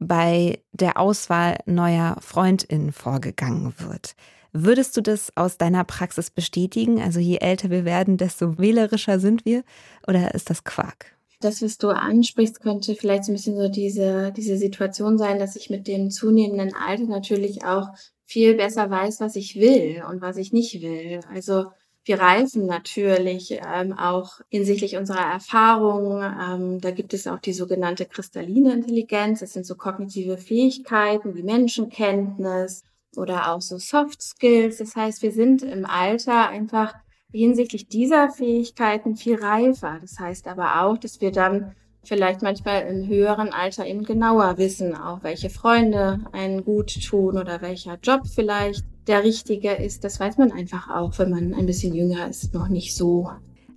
bei 0.00 0.58
der 0.72 0.98
Auswahl 0.98 1.58
neuer 1.66 2.16
Freundinnen 2.20 2.90
vorgegangen 2.90 3.74
wird. 3.78 4.16
Würdest 4.52 4.96
du 4.96 5.00
das 5.00 5.30
aus 5.36 5.58
deiner 5.58 5.84
Praxis 5.84 6.30
bestätigen? 6.30 7.00
Also 7.00 7.20
je 7.20 7.36
älter 7.36 7.70
wir 7.70 7.84
werden, 7.84 8.16
desto 8.16 8.58
wählerischer 8.58 9.20
sind 9.20 9.44
wir? 9.44 9.62
Oder 10.08 10.34
ist 10.34 10.50
das 10.50 10.64
Quark? 10.64 11.14
Das, 11.40 11.62
was 11.62 11.78
du 11.78 11.88
ansprichst, 11.88 12.60
könnte 12.60 12.94
vielleicht 12.94 13.24
so 13.24 13.32
ein 13.32 13.36
bisschen 13.36 13.56
so 13.56 13.68
diese, 13.68 14.32
diese 14.32 14.56
Situation 14.56 15.16
sein, 15.16 15.38
dass 15.38 15.56
ich 15.56 15.70
mit 15.70 15.86
dem 15.86 16.10
zunehmenden 16.10 16.74
Alter 16.74 17.04
natürlich 17.04 17.64
auch 17.64 17.88
viel 18.24 18.56
besser 18.56 18.90
weiß, 18.90 19.20
was 19.20 19.36
ich 19.36 19.56
will 19.56 20.02
und 20.10 20.20
was 20.20 20.36
ich 20.36 20.52
nicht 20.52 20.82
will. 20.82 21.20
Also 21.32 21.66
wir 22.10 22.18
reifen 22.18 22.66
natürlich 22.66 23.60
ähm, 23.72 23.92
auch 23.92 24.40
hinsichtlich 24.48 24.96
unserer 24.96 25.32
Erfahrungen. 25.32 26.20
Ähm, 26.42 26.80
da 26.80 26.90
gibt 26.90 27.14
es 27.14 27.28
auch 27.28 27.38
die 27.38 27.52
sogenannte 27.52 28.04
kristalline 28.04 28.72
Intelligenz. 28.72 29.38
Das 29.38 29.52
sind 29.52 29.64
so 29.64 29.76
kognitive 29.76 30.36
Fähigkeiten 30.36 31.36
wie 31.36 31.44
Menschenkenntnis 31.44 32.82
oder 33.14 33.52
auch 33.52 33.60
so 33.60 33.78
Soft 33.78 34.22
Skills. 34.22 34.78
Das 34.78 34.96
heißt, 34.96 35.22
wir 35.22 35.30
sind 35.30 35.62
im 35.62 35.86
Alter 35.86 36.48
einfach 36.48 36.94
hinsichtlich 37.30 37.86
dieser 37.86 38.28
Fähigkeiten 38.28 39.14
viel 39.14 39.36
reifer. 39.36 39.98
Das 40.00 40.18
heißt 40.18 40.48
aber 40.48 40.82
auch, 40.82 40.98
dass 40.98 41.20
wir 41.20 41.30
dann 41.30 41.76
vielleicht 42.02 42.42
manchmal 42.42 42.82
im 42.82 43.06
höheren 43.06 43.52
Alter 43.52 43.86
eben 43.86 44.04
genauer 44.04 44.58
wissen, 44.58 44.94
auch 44.94 45.22
welche 45.22 45.50
Freunde 45.50 46.20
einen 46.32 46.64
gut 46.64 47.02
tun 47.02 47.38
oder 47.38 47.62
welcher 47.62 47.98
Job 48.02 48.22
vielleicht 48.26 48.84
der 49.06 49.24
richtige 49.24 49.72
ist. 49.72 50.04
Das 50.04 50.20
weiß 50.20 50.38
man 50.38 50.52
einfach 50.52 50.90
auch, 50.90 51.18
wenn 51.18 51.30
man 51.30 51.54
ein 51.54 51.66
bisschen 51.66 51.94
jünger 51.94 52.28
ist, 52.28 52.54
noch 52.54 52.68
nicht 52.68 52.94
so. 52.96 53.30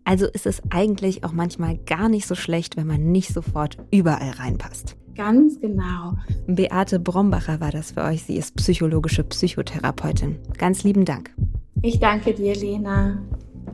Also 0.06 0.28
ist 0.28 0.46
es 0.46 0.62
eigentlich 0.70 1.24
auch 1.24 1.32
manchmal 1.32 1.78
gar 1.78 2.10
nicht 2.10 2.28
so 2.28 2.36
schlecht, 2.36 2.76
wenn 2.76 2.88
man 2.88 3.12
nicht 3.12 3.34
sofort 3.34 3.78
überall 3.92 4.32
reinpasst. 4.32 4.96
Ganz 5.16 5.60
genau. 5.62 6.16
Beate 6.48 7.00
Brombacher 7.00 7.60
war 7.60 7.72
das 7.72 7.92
für 7.92 8.04
euch. 8.04 8.24
Sie 8.24 8.36
ist 8.36 8.56
psychologische 8.56 9.24
Psychotherapeutin. 9.24 10.40
Ganz 10.58 10.84
lieben 10.84 11.06
Dank. 11.06 11.34
Ich 11.82 12.00
danke 12.00 12.34
dir, 12.34 12.56
Lena. 12.56 13.22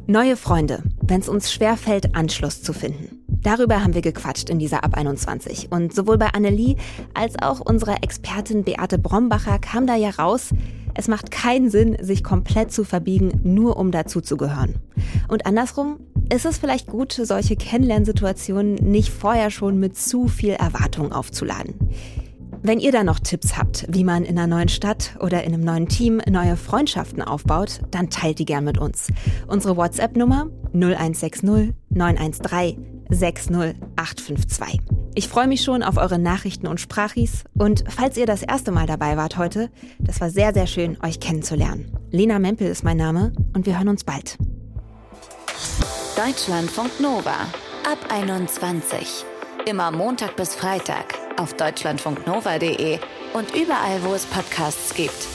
Neue 0.06 0.36
Freunde, 0.36 0.84
wenn 1.02 1.22
es 1.22 1.30
uns 1.30 1.52
schwerfällt, 1.52 2.16
Anschluss 2.16 2.62
zu 2.62 2.74
finden. 2.74 3.19
Darüber 3.44 3.84
haben 3.84 3.94
wir 3.94 4.02
gequatscht 4.02 4.50
in 4.50 4.60
dieser 4.60 4.84
Ab 4.84 4.96
21. 4.96 5.72
Und 5.72 5.94
sowohl 5.94 6.18
bei 6.18 6.28
Annelie 6.34 6.76
als 7.14 7.42
auch 7.42 7.60
unserer 7.60 8.04
Expertin 8.04 8.64
Beate 8.64 8.98
Brombacher 8.98 9.60
kam 9.60 9.88
da 9.88 9.96
ja 9.96 10.10
raus, 10.10 10.50
es 10.96 11.08
macht 11.08 11.32
keinen 11.32 11.70
Sinn, 11.70 11.98
sich 12.02 12.24
komplett 12.24 12.74
zu 12.74 12.84
verbiegen, 12.84 13.40
nur 13.44 13.78
um 13.78 13.92
dazuzugehören. 13.92 14.76
Und 15.28 15.46
andersrum 15.46 16.00
ist 16.34 16.46
es 16.46 16.58
vielleicht 16.58 16.88
gut, 16.88 17.14
solche 17.14 17.56
Kennenlernsituationen 17.56 18.76
nicht 18.76 19.10
vorher 19.10 19.50
schon 19.50 19.80
mit 19.80 19.98
zu 19.98 20.28
viel 20.28 20.54
Erwartung 20.54 21.12
aufzuladen. 21.12 21.76
Wenn 22.62 22.80
ihr 22.82 22.92
da 22.92 23.06
noch 23.06 23.20
Tipps 23.20 23.58
habt, 23.58 23.86
wie 23.90 24.04
man 24.04 24.26
in 24.26 24.38
einer 24.38 24.48
neuen 24.48 24.68
Stadt 24.68 25.16
oder 25.22 25.44
in 25.46 25.54
einem 25.54 25.64
neuen 25.64 25.88
Team 25.88 26.22
neue 26.30 26.58
Freundschaften 26.58 27.22
aufbaut, 27.22 27.80
dann 27.92 28.10
teilt 28.10 28.40
die 28.40 28.46
gern 28.46 28.66
mit 28.66 28.78
uns. 28.78 29.08
Unsere 29.48 29.78
WhatsApp-Nummer 29.78 30.48
0160 30.74 31.74
913 31.90 32.99
60852. 33.10 34.80
Ich 35.16 35.28
freue 35.28 35.48
mich 35.48 35.62
schon 35.62 35.84
auf 35.84 35.98
eure 35.98 36.20
Nachrichten 36.20 36.68
und 36.68 36.80
Sprachis 36.80 37.44
und 37.58 37.84
falls 37.90 38.16
ihr 38.18 38.26
das 38.26 38.44
erste 38.44 38.72
Mal 38.72 38.86
dabei 38.86 39.18
wart 39.18 39.38
heute, 39.38 39.70
das 40.00 40.22
war 40.22 40.30
sehr, 40.30 40.54
sehr 40.54 40.68
schön, 40.68 40.98
euch 41.04 41.20
kennenzulernen. 41.20 41.92
Lena 42.12 42.40
Mempel 42.40 42.68
ist 42.68 42.84
mein 42.84 42.98
Name 42.98 43.34
und 43.54 43.66
wir 43.66 43.78
hören 43.78 43.90
uns 43.90 44.04
bald. 44.04 44.38
Deutschlandfunk 46.16 47.00
Nova 47.00 47.48
ab 47.90 47.98
21. 48.10 49.26
Immer 49.66 49.92
Montag 49.92 50.36
bis 50.36 50.56
Freitag 50.56 51.16
auf 51.38 51.54
deutschlandfunknova.de 51.54 53.00
und 53.34 53.56
überall, 53.56 54.04
wo 54.04 54.14
es 54.14 54.26
Podcasts 54.26 54.94
gibt. 54.94 55.28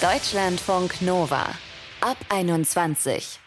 Deutschlandfunk 0.00 1.02
Nova 1.02 1.46
ab 2.00 2.16
21. 2.28 3.40